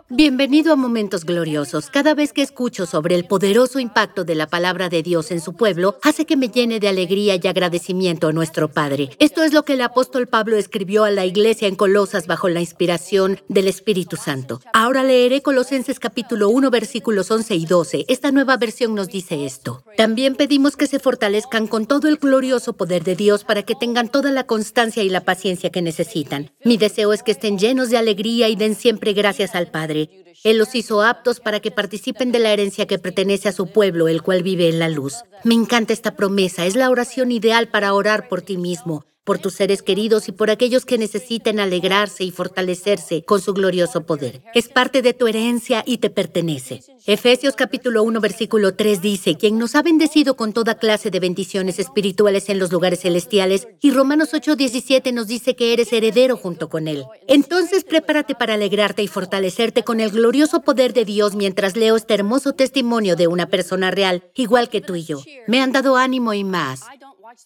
Bienvenido 0.10 0.72
a 0.72 0.78
Momentos 0.78 1.26
Gloriosos. 1.26 1.89
Cada 1.89 2.13
vez 2.13 2.32
que 2.32 2.41
escucho 2.41 2.86
sobre 2.86 3.13
el 3.13 3.26
poderoso 3.26 3.78
impacto 3.78 4.24
de 4.24 4.36
la 4.36 4.48
palabra 4.48 4.88
de 4.88 5.04
Dios 5.04 5.32
en 5.32 5.41
su 5.41 5.54
pueblo, 5.54 6.00
hace 6.02 6.26
que 6.26 6.38
me 6.38 6.48
llene 6.48 6.80
de 6.80 6.88
alegría 6.88 7.36
y 7.36 7.46
agradecimiento 7.46 8.30
a 8.30 8.32
nuestro 8.32 8.72
Padre. 8.72 9.10
Esto 9.20 9.43
es 9.43 9.52
lo 9.52 9.63
que 9.63 9.74
el 9.74 9.82
apóstol 9.82 10.28
Pablo 10.28 10.56
escribió 10.56 11.04
a 11.04 11.12
la 11.12 11.26
iglesia 11.26 11.67
en 11.67 11.76
Colosas 11.76 12.26
bajo 12.26 12.48
la 12.48 12.62
inspiración 12.62 13.41
del 13.50 13.67
Espíritu 13.67 14.15
Santo. 14.15 14.62
Ahora 14.72 15.04
leeré 15.04 15.41
Colosenses 15.41 16.00
capítulo 16.00 16.48
1 16.48 16.72
versículos 16.72 17.30
11 17.30 17.56
y 17.56 17.65
12. 17.65 18.06
Esta 18.08 18.32
nueva 18.32 18.56
versión 18.56 18.96
nos 18.96 19.10
dice 19.10 19.46
esto. 19.46 19.84
También 19.98 20.36
pedimos 20.36 20.78
que 20.78 20.88
se 20.88 21.00
fortalezcan 21.00 21.67
con 21.67 21.86
todo 21.86 22.08
el 22.08 22.15
glorioso 22.15 22.78
poder 22.78 23.04
de 23.04 23.17
Dios 23.17 23.43
para 23.43 23.63
que 23.63 23.76
tengan 23.76 24.08
toda 24.08 24.32
la 24.32 24.46
constancia 24.46 25.04
y 25.04 25.10
la 25.10 25.26
paciencia 25.26 25.70
que 25.70 25.82
necesitan. 25.82 26.52
Mi 26.63 26.78
deseo 26.78 27.12
es 27.12 27.24
que 27.24 27.32
estén 27.32 27.58
llenos 27.58 27.89
de 27.89 27.98
alegría 27.98 28.48
y 28.48 28.56
den 28.56 28.76
siempre 28.76 29.12
gracias 29.12 29.54
al 29.54 29.70
Padre 29.70 29.97
él 30.44 30.58
los 30.58 30.76
hizo 30.76 31.02
aptos 31.02 31.40
para 31.40 31.60
que 31.60 31.72
participen 31.72 32.32
de 32.32 32.40
la 32.40 32.52
herencia 32.52 32.88
que 32.88 33.00
pertenece 33.00 33.50
a 33.50 33.54
su 33.54 33.68
pueblo, 33.68 34.08
el 34.08 34.22
cual 34.22 34.44
vive 34.44 34.70
en 34.70 34.80
la 34.80 34.90
luz. 34.90 35.16
Me 35.44 35.56
encanta 35.56 35.94
esta 35.94 36.16
promesa, 36.16 36.66
es 36.66 36.76
la 36.76 36.90
oración 36.90 37.32
ideal 37.32 37.68
para 37.68 37.94
orar 37.94 38.28
por 38.28 38.42
ti 38.42 38.58
mismo 38.58 39.06
por 39.28 39.40
tus 39.40 39.56
seres 39.56 39.82
queridos 39.82 40.30
y 40.30 40.32
por 40.32 40.50
aquellos 40.50 40.86
que 40.86 40.98
necesiten 40.98 41.60
alegrarse 41.60 42.24
y 42.24 42.32
fortalecerse 42.32 43.26
con 43.26 43.42
su 43.42 43.54
glorioso 43.54 44.06
poder. 44.06 44.42
Es 44.54 44.70
parte 44.70 45.02
de 45.02 45.13
tu 45.13 45.28
herencia 45.28 45.84
y 45.86 45.98
te 45.98 46.10
pertenece. 46.10 46.82
Efesios 47.06 47.56
capítulo 47.58 48.04
1 48.04 48.22
versículo 48.22 48.76
3 48.76 49.02
dice, 49.02 49.36
quien 49.36 49.60
nos 49.60 49.76
ha 49.76 49.82
bendecido 49.82 50.38
con 50.38 50.54
toda 50.54 50.76
clase 50.76 51.12
de 51.12 51.20
bendiciones 51.20 51.78
espirituales 51.78 52.48
en 52.48 52.58
los 52.58 52.72
lugares 52.72 53.02
celestiales, 53.02 53.68
y 53.82 53.92
Romanos 53.92 54.30
8 54.34 54.56
17 54.56 55.12
nos 55.12 55.28
dice 55.28 55.58
que 55.58 55.74
eres 55.74 55.92
heredero 55.92 56.38
junto 56.38 56.70
con 56.70 56.88
él. 56.88 57.04
Entonces 57.28 57.84
prepárate 57.84 58.34
para 58.34 58.54
alegrarte 58.54 59.04
y 59.04 59.08
fortalecerte 59.08 59.84
con 59.84 60.00
el 60.00 60.12
glorioso 60.12 60.62
poder 60.62 60.94
de 60.94 61.04
Dios 61.04 61.36
mientras 61.36 61.76
leo 61.76 61.98
este 61.98 62.13
hermoso 62.13 62.54
testimonio 62.54 63.18
de 63.18 63.28
una 63.28 63.48
persona 63.48 63.92
real, 63.92 64.24
igual 64.36 64.70
que 64.70 64.80
tú 64.80 64.96
y 64.96 65.04
yo. 65.04 65.22
Me 65.48 65.62
han 65.62 65.74
dado 65.74 65.98
ánimo 65.98 66.34
y 66.34 66.46
más. 66.46 66.82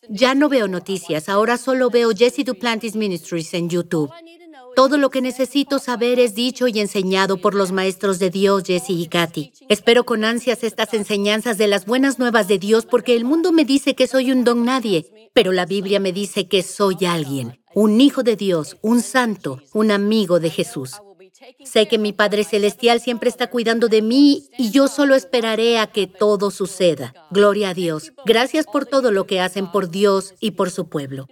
Ya 0.09 0.35
no 0.35 0.49
veo 0.49 0.67
noticias, 0.67 1.29
ahora 1.29 1.57
solo 1.57 1.89
veo 1.89 2.11
Jesse 2.11 2.43
Duplantis 2.45 2.95
Ministries 2.95 3.53
en 3.53 3.69
YouTube. 3.69 4.11
Todo 4.75 4.97
lo 4.97 5.09
que 5.09 5.21
necesito 5.21 5.79
saber 5.79 6.19
es 6.19 6.33
dicho 6.33 6.67
y 6.67 6.79
enseñado 6.79 7.37
por 7.37 7.55
los 7.55 7.71
maestros 7.71 8.19
de 8.19 8.29
Dios, 8.29 8.63
Jesse 8.65 8.91
y 8.91 9.07
Katy. 9.07 9.51
Espero 9.69 10.05
con 10.05 10.23
ansias 10.23 10.63
estas 10.63 10.93
enseñanzas 10.93 11.57
de 11.57 11.67
las 11.67 11.85
buenas 11.85 12.19
nuevas 12.19 12.47
de 12.47 12.57
Dios 12.57 12.85
porque 12.85 13.15
el 13.15 13.25
mundo 13.25 13.51
me 13.51 13.65
dice 13.65 13.95
que 13.95 14.07
soy 14.07 14.31
un 14.31 14.43
don 14.43 14.63
nadie, 14.63 15.29
pero 15.33 15.51
la 15.51 15.65
Biblia 15.65 15.99
me 15.99 16.13
dice 16.13 16.47
que 16.47 16.63
soy 16.63 16.97
alguien, 17.05 17.59
un 17.73 17.99
hijo 17.99 18.23
de 18.23 18.35
Dios, 18.35 18.77
un 18.81 19.01
santo, 19.01 19.59
un 19.73 19.91
amigo 19.91 20.39
de 20.39 20.49
Jesús. 20.49 21.01
Sé 21.63 21.87
que 21.87 21.97
mi 21.97 22.13
Padre 22.13 22.43
Celestial 22.43 22.99
siempre 22.99 23.29
está 23.29 23.49
cuidando 23.49 23.87
de 23.87 24.01
mí 24.01 24.49
y 24.57 24.71
yo 24.71 24.87
solo 24.87 25.15
esperaré 25.15 25.79
a 25.79 25.87
que 25.87 26.07
todo 26.07 26.51
suceda. 26.51 27.13
Gloria 27.31 27.69
a 27.69 27.73
Dios. 27.73 28.11
Gracias 28.25 28.65
por 28.65 28.85
todo 28.85 29.11
lo 29.11 29.25
que 29.25 29.39
hacen 29.39 29.71
por 29.71 29.89
Dios 29.89 30.33
y 30.39 30.51
por 30.51 30.71
su 30.71 30.89
pueblo. 30.89 31.27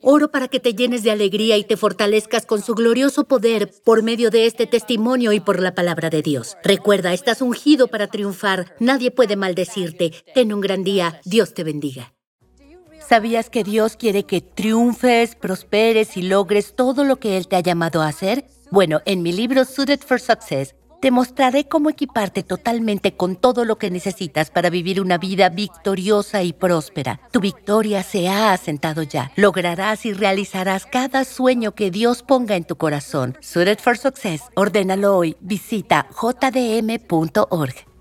Oro 0.00 0.30
para 0.30 0.48
que 0.48 0.60
te 0.60 0.74
llenes 0.74 1.02
de 1.02 1.10
alegría 1.10 1.56
y 1.56 1.64
te 1.64 1.76
fortalezcas 1.76 2.46
con 2.46 2.62
su 2.62 2.74
glorioso 2.74 3.24
poder 3.24 3.70
por 3.84 4.02
medio 4.02 4.30
de 4.30 4.46
este 4.46 4.66
testimonio 4.66 5.32
y 5.32 5.40
por 5.40 5.60
la 5.60 5.74
palabra 5.74 6.10
de 6.10 6.22
Dios. 6.22 6.56
Recuerda, 6.62 7.12
estás 7.12 7.42
ungido 7.42 7.88
para 7.88 8.08
triunfar. 8.08 8.74
Nadie 8.78 9.10
puede 9.10 9.36
maldecirte. 9.36 10.12
Ten 10.34 10.52
un 10.52 10.60
gran 10.60 10.84
día. 10.84 11.20
Dios 11.24 11.54
te 11.54 11.64
bendiga. 11.64 12.12
¿Sabías 13.12 13.50
que 13.50 13.62
Dios 13.62 13.98
quiere 13.98 14.24
que 14.24 14.40
triunfes, 14.40 15.34
prosperes 15.34 16.16
y 16.16 16.22
logres 16.22 16.74
todo 16.74 17.04
lo 17.04 17.16
que 17.16 17.36
Él 17.36 17.46
te 17.46 17.56
ha 17.56 17.60
llamado 17.60 18.00
a 18.00 18.08
hacer? 18.08 18.46
Bueno, 18.70 19.02
en 19.04 19.20
mi 19.20 19.32
libro 19.32 19.66
Suited 19.66 20.00
for 20.00 20.18
Success, 20.18 20.74
te 21.02 21.10
mostraré 21.10 21.68
cómo 21.68 21.90
equiparte 21.90 22.42
totalmente 22.42 23.14
con 23.14 23.36
todo 23.36 23.66
lo 23.66 23.76
que 23.76 23.90
necesitas 23.90 24.50
para 24.50 24.70
vivir 24.70 24.98
una 24.98 25.18
vida 25.18 25.50
victoriosa 25.50 26.42
y 26.42 26.54
próspera. 26.54 27.20
Tu 27.30 27.40
victoria 27.40 28.02
se 28.02 28.28
ha 28.28 28.54
asentado 28.54 29.02
ya. 29.02 29.30
Lograrás 29.36 30.06
y 30.06 30.14
realizarás 30.14 30.86
cada 30.86 31.26
sueño 31.26 31.74
que 31.74 31.90
Dios 31.90 32.22
ponga 32.22 32.56
en 32.56 32.64
tu 32.64 32.76
corazón. 32.76 33.36
Suited 33.42 33.78
for 33.78 33.98
Success, 33.98 34.44
ordénalo 34.54 35.18
hoy. 35.18 35.36
Visita 35.42 36.08
jdm.org. 36.18 37.91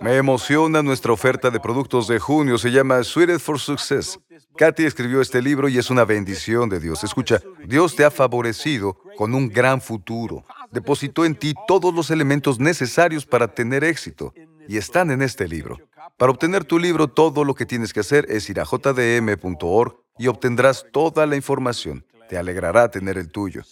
Me 0.00 0.16
emociona 0.16 0.82
nuestra 0.82 1.12
oferta 1.12 1.50
de 1.50 1.60
productos 1.60 2.08
de 2.08 2.18
junio. 2.18 2.58
Se 2.58 2.70
llama 2.70 3.02
Suited 3.02 3.38
for 3.38 3.58
Success. 3.58 4.18
Katy 4.56 4.84
escribió 4.84 5.20
este 5.20 5.42
libro 5.42 5.68
y 5.68 5.78
es 5.78 5.90
una 5.90 6.04
bendición 6.04 6.68
de 6.68 6.80
Dios. 6.80 7.04
Escucha, 7.04 7.40
Dios 7.66 7.96
te 7.96 8.04
ha 8.04 8.10
favorecido 8.10 8.96
con 9.16 9.34
un 9.34 9.48
gran 9.48 9.80
futuro. 9.80 10.44
Depositó 10.70 11.24
en 11.24 11.34
ti 11.34 11.54
todos 11.66 11.94
los 11.94 12.10
elementos 12.10 12.58
necesarios 12.58 13.26
para 13.26 13.48
tener 13.48 13.84
éxito 13.84 14.34
y 14.68 14.76
están 14.76 15.10
en 15.10 15.22
este 15.22 15.48
libro. 15.48 15.78
Para 16.16 16.32
obtener 16.32 16.64
tu 16.64 16.78
libro, 16.78 17.08
todo 17.08 17.44
lo 17.44 17.54
que 17.54 17.66
tienes 17.66 17.92
que 17.92 18.00
hacer 18.00 18.26
es 18.28 18.48
ir 18.48 18.60
a 18.60 18.64
jdm.org 18.64 19.96
y 20.18 20.26
obtendrás 20.28 20.86
toda 20.92 21.26
la 21.26 21.36
información. 21.36 22.04
Te 22.28 22.38
alegrará 22.38 22.90
tener 22.90 23.18
el 23.18 23.30
tuyo. 23.30 23.62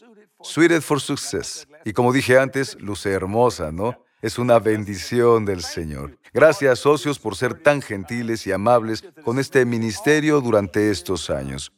Suited 0.42 0.82
for 0.82 1.00
Success. 1.00 1.66
Y 1.84 1.92
como 1.92 2.12
dije 2.12 2.38
antes, 2.38 2.76
luce 2.80 3.12
hermosa, 3.12 3.70
¿no? 3.70 4.01
Es 4.22 4.38
una 4.38 4.60
bendición 4.60 5.44
del 5.44 5.62
Señor. 5.62 6.16
Gracias, 6.32 6.78
socios, 6.78 7.18
por 7.18 7.34
ser 7.34 7.54
tan 7.54 7.82
gentiles 7.82 8.46
y 8.46 8.52
amables 8.52 9.02
con 9.24 9.40
este 9.40 9.64
ministerio 9.64 10.40
durante 10.40 10.92
estos 10.92 11.28
años. 11.28 11.72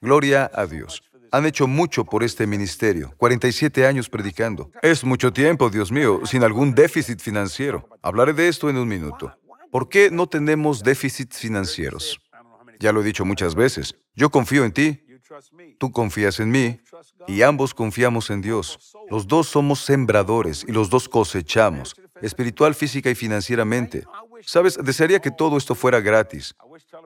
Gloria 0.00 0.50
a 0.54 0.64
Dios. 0.64 1.02
Han 1.32 1.44
hecho 1.44 1.66
mucho 1.66 2.06
por 2.06 2.24
este 2.24 2.46
ministerio, 2.46 3.12
47 3.18 3.86
años 3.86 4.08
predicando. 4.08 4.70
Es 4.80 5.04
mucho 5.04 5.34
tiempo, 5.34 5.68
Dios 5.68 5.92
mío, 5.92 6.22
sin 6.24 6.42
algún 6.44 6.74
déficit 6.74 7.20
financiero. 7.20 7.86
Hablaré 8.00 8.32
de 8.32 8.48
esto 8.48 8.70
en 8.70 8.78
un 8.78 8.88
minuto. 8.88 9.36
¿Por 9.70 9.90
qué 9.90 10.10
no 10.10 10.26
tenemos 10.26 10.82
déficits 10.82 11.38
financieros? 11.38 12.18
Ya 12.80 12.90
lo 12.92 13.02
he 13.02 13.04
dicho 13.04 13.26
muchas 13.26 13.54
veces. 13.54 13.94
Yo 14.14 14.30
confío 14.30 14.64
en 14.64 14.72
ti, 14.72 15.01
tú 15.78 15.92
confías 15.92 16.40
en 16.40 16.50
mí, 16.50 16.80
y 17.26 17.42
ambos 17.42 17.74
confiamos 17.74 18.30
en 18.30 18.40
Dios. 18.40 18.94
Los 19.10 19.26
dos 19.26 19.48
somos 19.48 19.80
sembradores 19.80 20.64
y 20.66 20.72
los 20.72 20.90
dos 20.90 21.08
cosechamos, 21.08 21.94
espiritual, 22.20 22.74
física 22.74 23.10
y 23.10 23.14
financieramente. 23.14 24.04
Sabes, 24.44 24.78
desearía 24.82 25.20
que 25.20 25.30
todo 25.30 25.56
esto 25.56 25.74
fuera 25.74 26.00
gratis. 26.00 26.54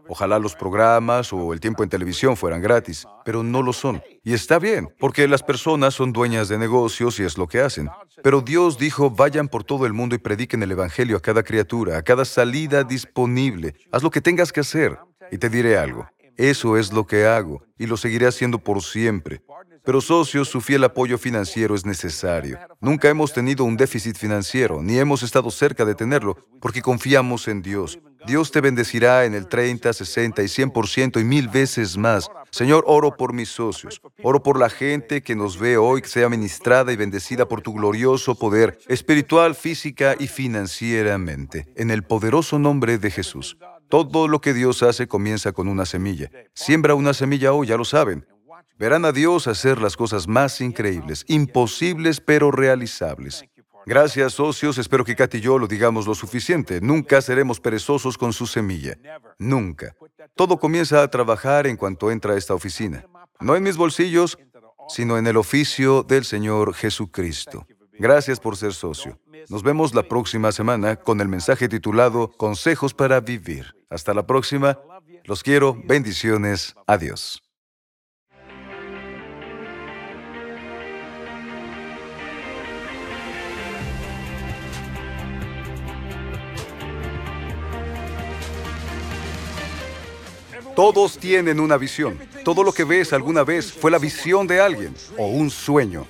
Ojalá 0.09 0.39
los 0.39 0.55
programas 0.55 1.33
o 1.33 1.53
el 1.53 1.61
tiempo 1.61 1.83
en 1.83 1.89
televisión 1.89 2.37
fueran 2.37 2.63
gratis, 2.63 3.07
pero 3.25 3.43
no 3.43 3.63
lo 3.63 3.73
son. 3.73 4.03
Y 4.25 4.33
está 4.33 4.59
bien, 4.59 4.89
porque 4.99 5.29
las 5.29 5.43
personas 5.43 5.95
son 5.95 6.13
dueñas 6.13 6.49
de 6.49 6.59
negocios 6.59 7.21
y 7.21 7.25
es 7.25 7.37
lo 7.37 7.47
que 7.47 7.61
hacen. 7.61 7.91
Pero 8.23 8.41
Dios 8.41 8.79
dijo, 8.79 9.11
vayan 9.11 9.49
por 9.49 9.65
todo 9.65 9.87
el 9.87 9.93
mundo 9.93 10.15
y 10.15 10.19
prediquen 10.19 10.63
el 10.63 10.73
Evangelio 10.73 11.17
a 11.17 11.21
cada 11.21 11.43
criatura, 11.43 11.99
a 11.99 12.03
cada 12.03 12.25
salida 12.25 12.85
disponible. 12.85 13.75
Haz 13.93 14.03
lo 14.03 14.11
que 14.11 14.21
tengas 14.21 14.53
que 14.53 14.61
hacer. 14.61 14.99
Y 15.31 15.39
te 15.39 15.49
diré 15.49 15.77
algo, 15.77 16.09
eso 16.37 16.77
es 16.77 16.93
lo 16.93 17.07
que 17.07 17.27
hago 17.27 17.63
y 17.79 17.87
lo 17.87 17.97
seguiré 17.97 18.27
haciendo 18.27 18.59
por 18.59 18.83
siempre. 18.83 19.43
Pero 19.85 20.01
socios, 20.01 20.49
su 20.49 20.61
fiel 20.61 20.83
apoyo 20.83 21.17
financiero 21.17 21.77
es 21.77 21.87
necesario. 21.87 22.59
Nunca 22.81 23.09
hemos 23.09 23.33
tenido 23.33 23.65
un 23.65 23.77
déficit 23.77 24.17
financiero, 24.17 24.83
ni 24.83 24.99
hemos 24.99 25.23
estado 25.23 25.49
cerca 25.53 25.85
de 25.85 25.95
tenerlo, 25.95 26.37
porque 26.61 26.83
confiamos 26.83 27.47
en 27.47 27.63
Dios. 27.63 28.01
Dios 28.27 28.51
te 28.51 28.61
bendecirá 28.61 29.25
en 29.25 29.35
el 29.35 29.47
30, 29.47 29.93
60 29.93 30.43
y 30.43 30.47
100% 30.47 31.21
y 31.21 31.25
mil 31.25 31.47
veces 31.47 31.97
más. 31.97 32.29
Señor, 32.51 32.83
oro 32.89 33.17
por 33.17 33.33
mis 33.33 33.51
socios. 33.51 34.03
Oro 34.25 34.43
por 34.43 34.59
la 34.59 34.71
gente 34.71 35.23
que 35.23 35.37
nos 35.37 35.57
ve 35.57 35.77
hoy, 35.77 36.03
que 36.03 36.09
sea 36.09 36.29
ministrada 36.29 36.93
y 36.93 36.97
bendecida 36.97 37.47
por 37.47 37.63
tu 37.63 37.73
glorioso 37.73 38.35
poder, 38.35 38.79
espiritual, 38.89 39.55
física 39.55 40.17
y 40.19 40.27
financieramente. 40.27 41.69
En 41.77 41.93
el 41.93 42.03
poderoso 42.03 42.59
nombre 42.59 42.99
de 42.99 43.13
Jesús. 43.13 43.57
Todo 43.89 44.29
lo 44.29 44.41
que 44.41 44.55
Dios 44.55 44.83
hace 44.83 45.07
comienza 45.07 45.53
con 45.53 45.69
una 45.69 45.87
semilla. 45.87 46.31
Siembra 46.55 46.95
una 46.95 47.15
semilla 47.15 47.53
hoy, 47.53 47.69
ya 47.69 47.77
lo 47.77 47.85
saben. 47.85 48.27
Verán 48.79 49.05
a 49.05 49.13
Dios 49.13 49.47
hacer 49.47 49.81
las 49.81 49.97
cosas 49.97 50.29
más 50.29 50.61
increíbles, 50.61 51.25
imposibles 51.29 52.21
pero 52.21 52.51
realizables. 52.51 53.45
Gracias, 53.87 54.33
socios. 54.33 54.79
Espero 54.79 55.05
que 55.05 55.15
Kat 55.15 55.33
y 55.37 55.41
yo 55.41 55.59
lo 55.59 55.69
digamos 55.69 56.09
lo 56.09 56.15
suficiente. 56.17 56.81
Nunca 56.81 57.21
seremos 57.23 57.61
perezosos 57.61 58.19
con 58.19 58.33
su 58.33 58.47
semilla. 58.49 58.99
Nunca. 59.39 59.95
Todo 60.35 60.59
comienza 60.59 61.03
a 61.03 61.09
trabajar 61.09 61.69
en 61.69 61.77
cuanto 61.77 62.11
entra 62.11 62.35
a 62.35 62.37
esta 62.37 62.53
oficina. 62.53 63.05
No 63.39 63.55
en 63.55 63.63
mis 63.63 63.77
bolsillos, 63.77 64.37
sino 64.89 65.19
en 65.19 65.29
el 65.29 65.37
oficio 65.37 66.03
del 66.03 66.25
Señor 66.25 66.75
Jesucristo. 66.75 67.65
Gracias 67.93 68.41
por 68.41 68.57
ser 68.57 68.75
socio. 68.75 69.21
Nos 69.49 69.63
vemos 69.63 69.95
la 69.95 70.03
próxima 70.03 70.51
semana 70.51 70.97
con 70.97 71.21
el 71.21 71.29
mensaje 71.29 71.69
titulado 71.69 72.33
Consejos 72.37 72.93
para 72.93 73.21
Vivir. 73.21 73.76
Hasta 73.89 74.15
la 74.15 74.27
próxima. 74.27 74.79
Los 75.25 75.43
quiero. 75.43 75.77
Bendiciones. 75.85 76.75
Adiós. 76.87 77.43
Todos 90.77 91.17
tienen 91.17 91.59
una 91.59 91.79
visión. 91.79 92.19
Todo 92.45 92.63
lo 92.63 92.71
que 92.71 92.85
ves 92.85 93.15
alguna 93.15 93.45
vez 93.45 93.73
fue 93.73 93.91
la 93.91 93.99
visión 93.99 94.47
de 94.47 94.61
alguien 94.61 94.95
o 95.17 95.27
un 95.27 95.49
sueño. 95.49 96.07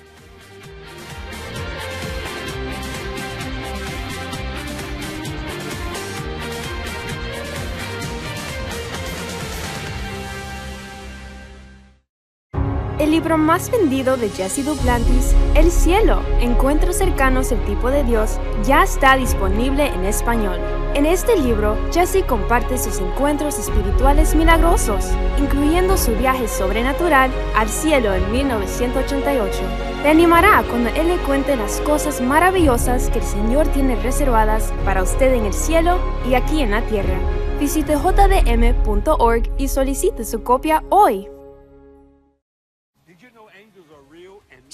Libro 13.17 13.39
más 13.39 13.71
vendido 13.71 14.15
de 14.15 14.29
Jesse 14.29 14.63
Duplantis, 14.63 15.33
El 15.55 15.71
cielo, 15.71 16.21
encuentros 16.39 16.97
cercanos 16.97 17.51
el 17.51 17.59
tipo 17.65 17.89
de 17.89 18.03
Dios, 18.03 18.37
ya 18.63 18.83
está 18.83 19.17
disponible 19.17 19.87
en 19.87 20.05
español. 20.05 20.59
En 20.93 21.07
este 21.07 21.35
libro, 21.35 21.75
Jesse 21.91 22.23
comparte 22.27 22.77
sus 22.77 22.99
encuentros 22.99 23.57
espirituales 23.57 24.35
milagrosos, 24.35 25.05
incluyendo 25.39 25.97
su 25.97 26.11
viaje 26.11 26.47
sobrenatural 26.47 27.31
al 27.55 27.67
cielo 27.69 28.13
en 28.13 28.31
1988. 28.31 29.57
Te 30.03 30.09
animará 30.09 30.63
cuando 30.69 30.89
él 30.89 31.07
le 31.07 31.17
cuente 31.25 31.55
las 31.55 31.81
cosas 31.81 32.21
maravillosas 32.21 33.09
que 33.09 33.17
el 33.17 33.25
Señor 33.25 33.67
tiene 33.69 33.95
reservadas 33.95 34.71
para 34.85 35.01
usted 35.01 35.33
en 35.33 35.45
el 35.45 35.53
cielo 35.53 35.97
y 36.29 36.35
aquí 36.35 36.61
en 36.61 36.69
la 36.69 36.83
tierra. 36.83 37.17
Visite 37.59 37.95
jdm.org 37.95 39.49
y 39.57 39.67
solicite 39.69 40.23
su 40.23 40.43
copia 40.43 40.83
hoy. 40.89 41.27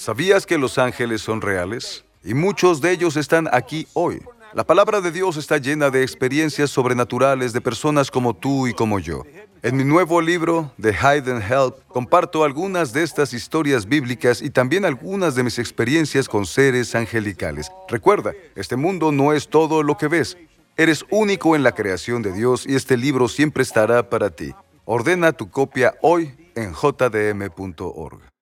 ¿Sabías 0.04 0.44
que 0.44 0.58
los 0.58 0.76
ángeles 0.76 1.22
son 1.22 1.40
reales? 1.40 2.04
Y 2.22 2.34
muchos 2.34 2.82
de 2.82 2.90
ellos 2.90 3.16
están 3.16 3.48
aquí 3.50 3.86
hoy. 3.94 4.20
La 4.52 4.62
palabra 4.62 5.00
de 5.00 5.10
Dios 5.10 5.38
está 5.38 5.56
llena 5.56 5.88
de 5.88 6.02
experiencias 6.02 6.68
sobrenaturales 6.68 7.54
de 7.54 7.62
personas 7.62 8.10
como 8.10 8.34
tú 8.34 8.66
y 8.66 8.74
como 8.74 8.98
yo. 8.98 9.22
En 9.62 9.78
mi 9.78 9.82
nuevo 9.82 10.20
libro, 10.20 10.70
The 10.78 10.92
Hidden 10.92 11.40
Help, 11.40 11.76
comparto 11.88 12.44
algunas 12.44 12.92
de 12.92 13.02
estas 13.02 13.32
historias 13.32 13.86
bíblicas 13.86 14.42
y 14.42 14.50
también 14.50 14.84
algunas 14.84 15.36
de 15.36 15.42
mis 15.42 15.58
experiencias 15.58 16.28
con 16.28 16.44
seres 16.44 16.94
angelicales. 16.94 17.72
Recuerda, 17.88 18.34
este 18.56 18.76
mundo 18.76 19.10
no 19.10 19.32
es 19.32 19.48
todo 19.48 19.82
lo 19.82 19.96
que 19.96 20.08
ves. 20.08 20.36
Eres 20.76 21.06
único 21.08 21.56
en 21.56 21.62
la 21.62 21.72
creación 21.72 22.20
de 22.20 22.34
Dios 22.34 22.66
y 22.68 22.74
este 22.74 22.98
libro 22.98 23.26
siempre 23.26 23.62
estará 23.62 24.10
para 24.10 24.28
ti. 24.28 24.52
Ordena 24.84 25.32
tu 25.32 25.48
copia 25.48 25.94
hoy 26.02 26.34
en 26.56 26.74
jdm.org. 26.74 28.33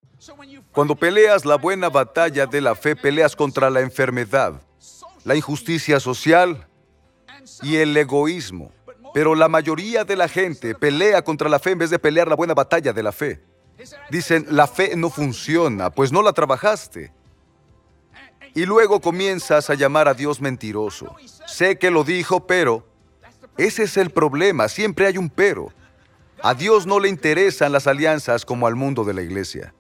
Cuando 0.72 0.94
peleas 0.94 1.44
la 1.44 1.56
buena 1.56 1.88
batalla 1.88 2.46
de 2.46 2.61
la 2.61 2.74
fe, 2.74 2.94
peleas 2.94 3.35
contra 3.35 3.70
la 3.70 3.80
enfermedad, 3.80 4.61
la 5.24 5.35
injusticia 5.35 5.98
social 6.00 6.66
y 7.62 7.76
el 7.76 7.96
egoísmo. 7.96 8.72
Pero 9.14 9.35
la 9.35 9.48
mayoría 9.48 10.04
de 10.04 10.16
la 10.16 10.28
gente 10.28 10.74
pelea 10.74 11.22
contra 11.22 11.48
la 11.48 11.58
fe 11.58 11.72
en 11.72 11.78
vez 11.78 11.90
de 11.90 11.98
pelear 11.98 12.28
la 12.28 12.37
buena 12.37 12.54
batalla 12.54 12.92
de 12.92 13.02
la 13.02 13.12
fe. 13.12 13.42
Dicen, 14.11 14.46
la 14.48 14.66
fe 14.66 14.96
no 14.96 15.11
funciona, 15.11 15.90
pues 15.90 16.12
no 16.12 16.22
la 16.22 16.32
trabajaste. 16.32 17.12
Y 18.54 18.64
luego 18.64 19.00
comienzas 19.00 19.70
a 19.70 19.74
llamar 19.74 20.08
a 20.08 20.14
Dios 20.14 20.40
mentiroso. 20.40 21.14
Sé 21.46 21.78
que 21.78 21.90
lo 21.90 22.04
dijo, 22.04 22.46
pero... 22.46 22.87
Ese 23.58 23.82
es 23.82 23.98
el 23.98 24.11
problema, 24.11 24.68
siempre 24.68 25.06
hay 25.06 25.18
un 25.18 25.28
pero. 25.28 25.72
A 26.42 26.54
Dios 26.54 26.87
no 26.87 27.00
le 27.00 27.08
interesan 27.11 27.70
las 27.70 27.87
alianzas 27.87 28.46
como 28.46 28.66
al 28.66 28.76
mundo 28.76 29.04
de 29.04 29.12
la 29.12 29.20
iglesia. 29.20 29.74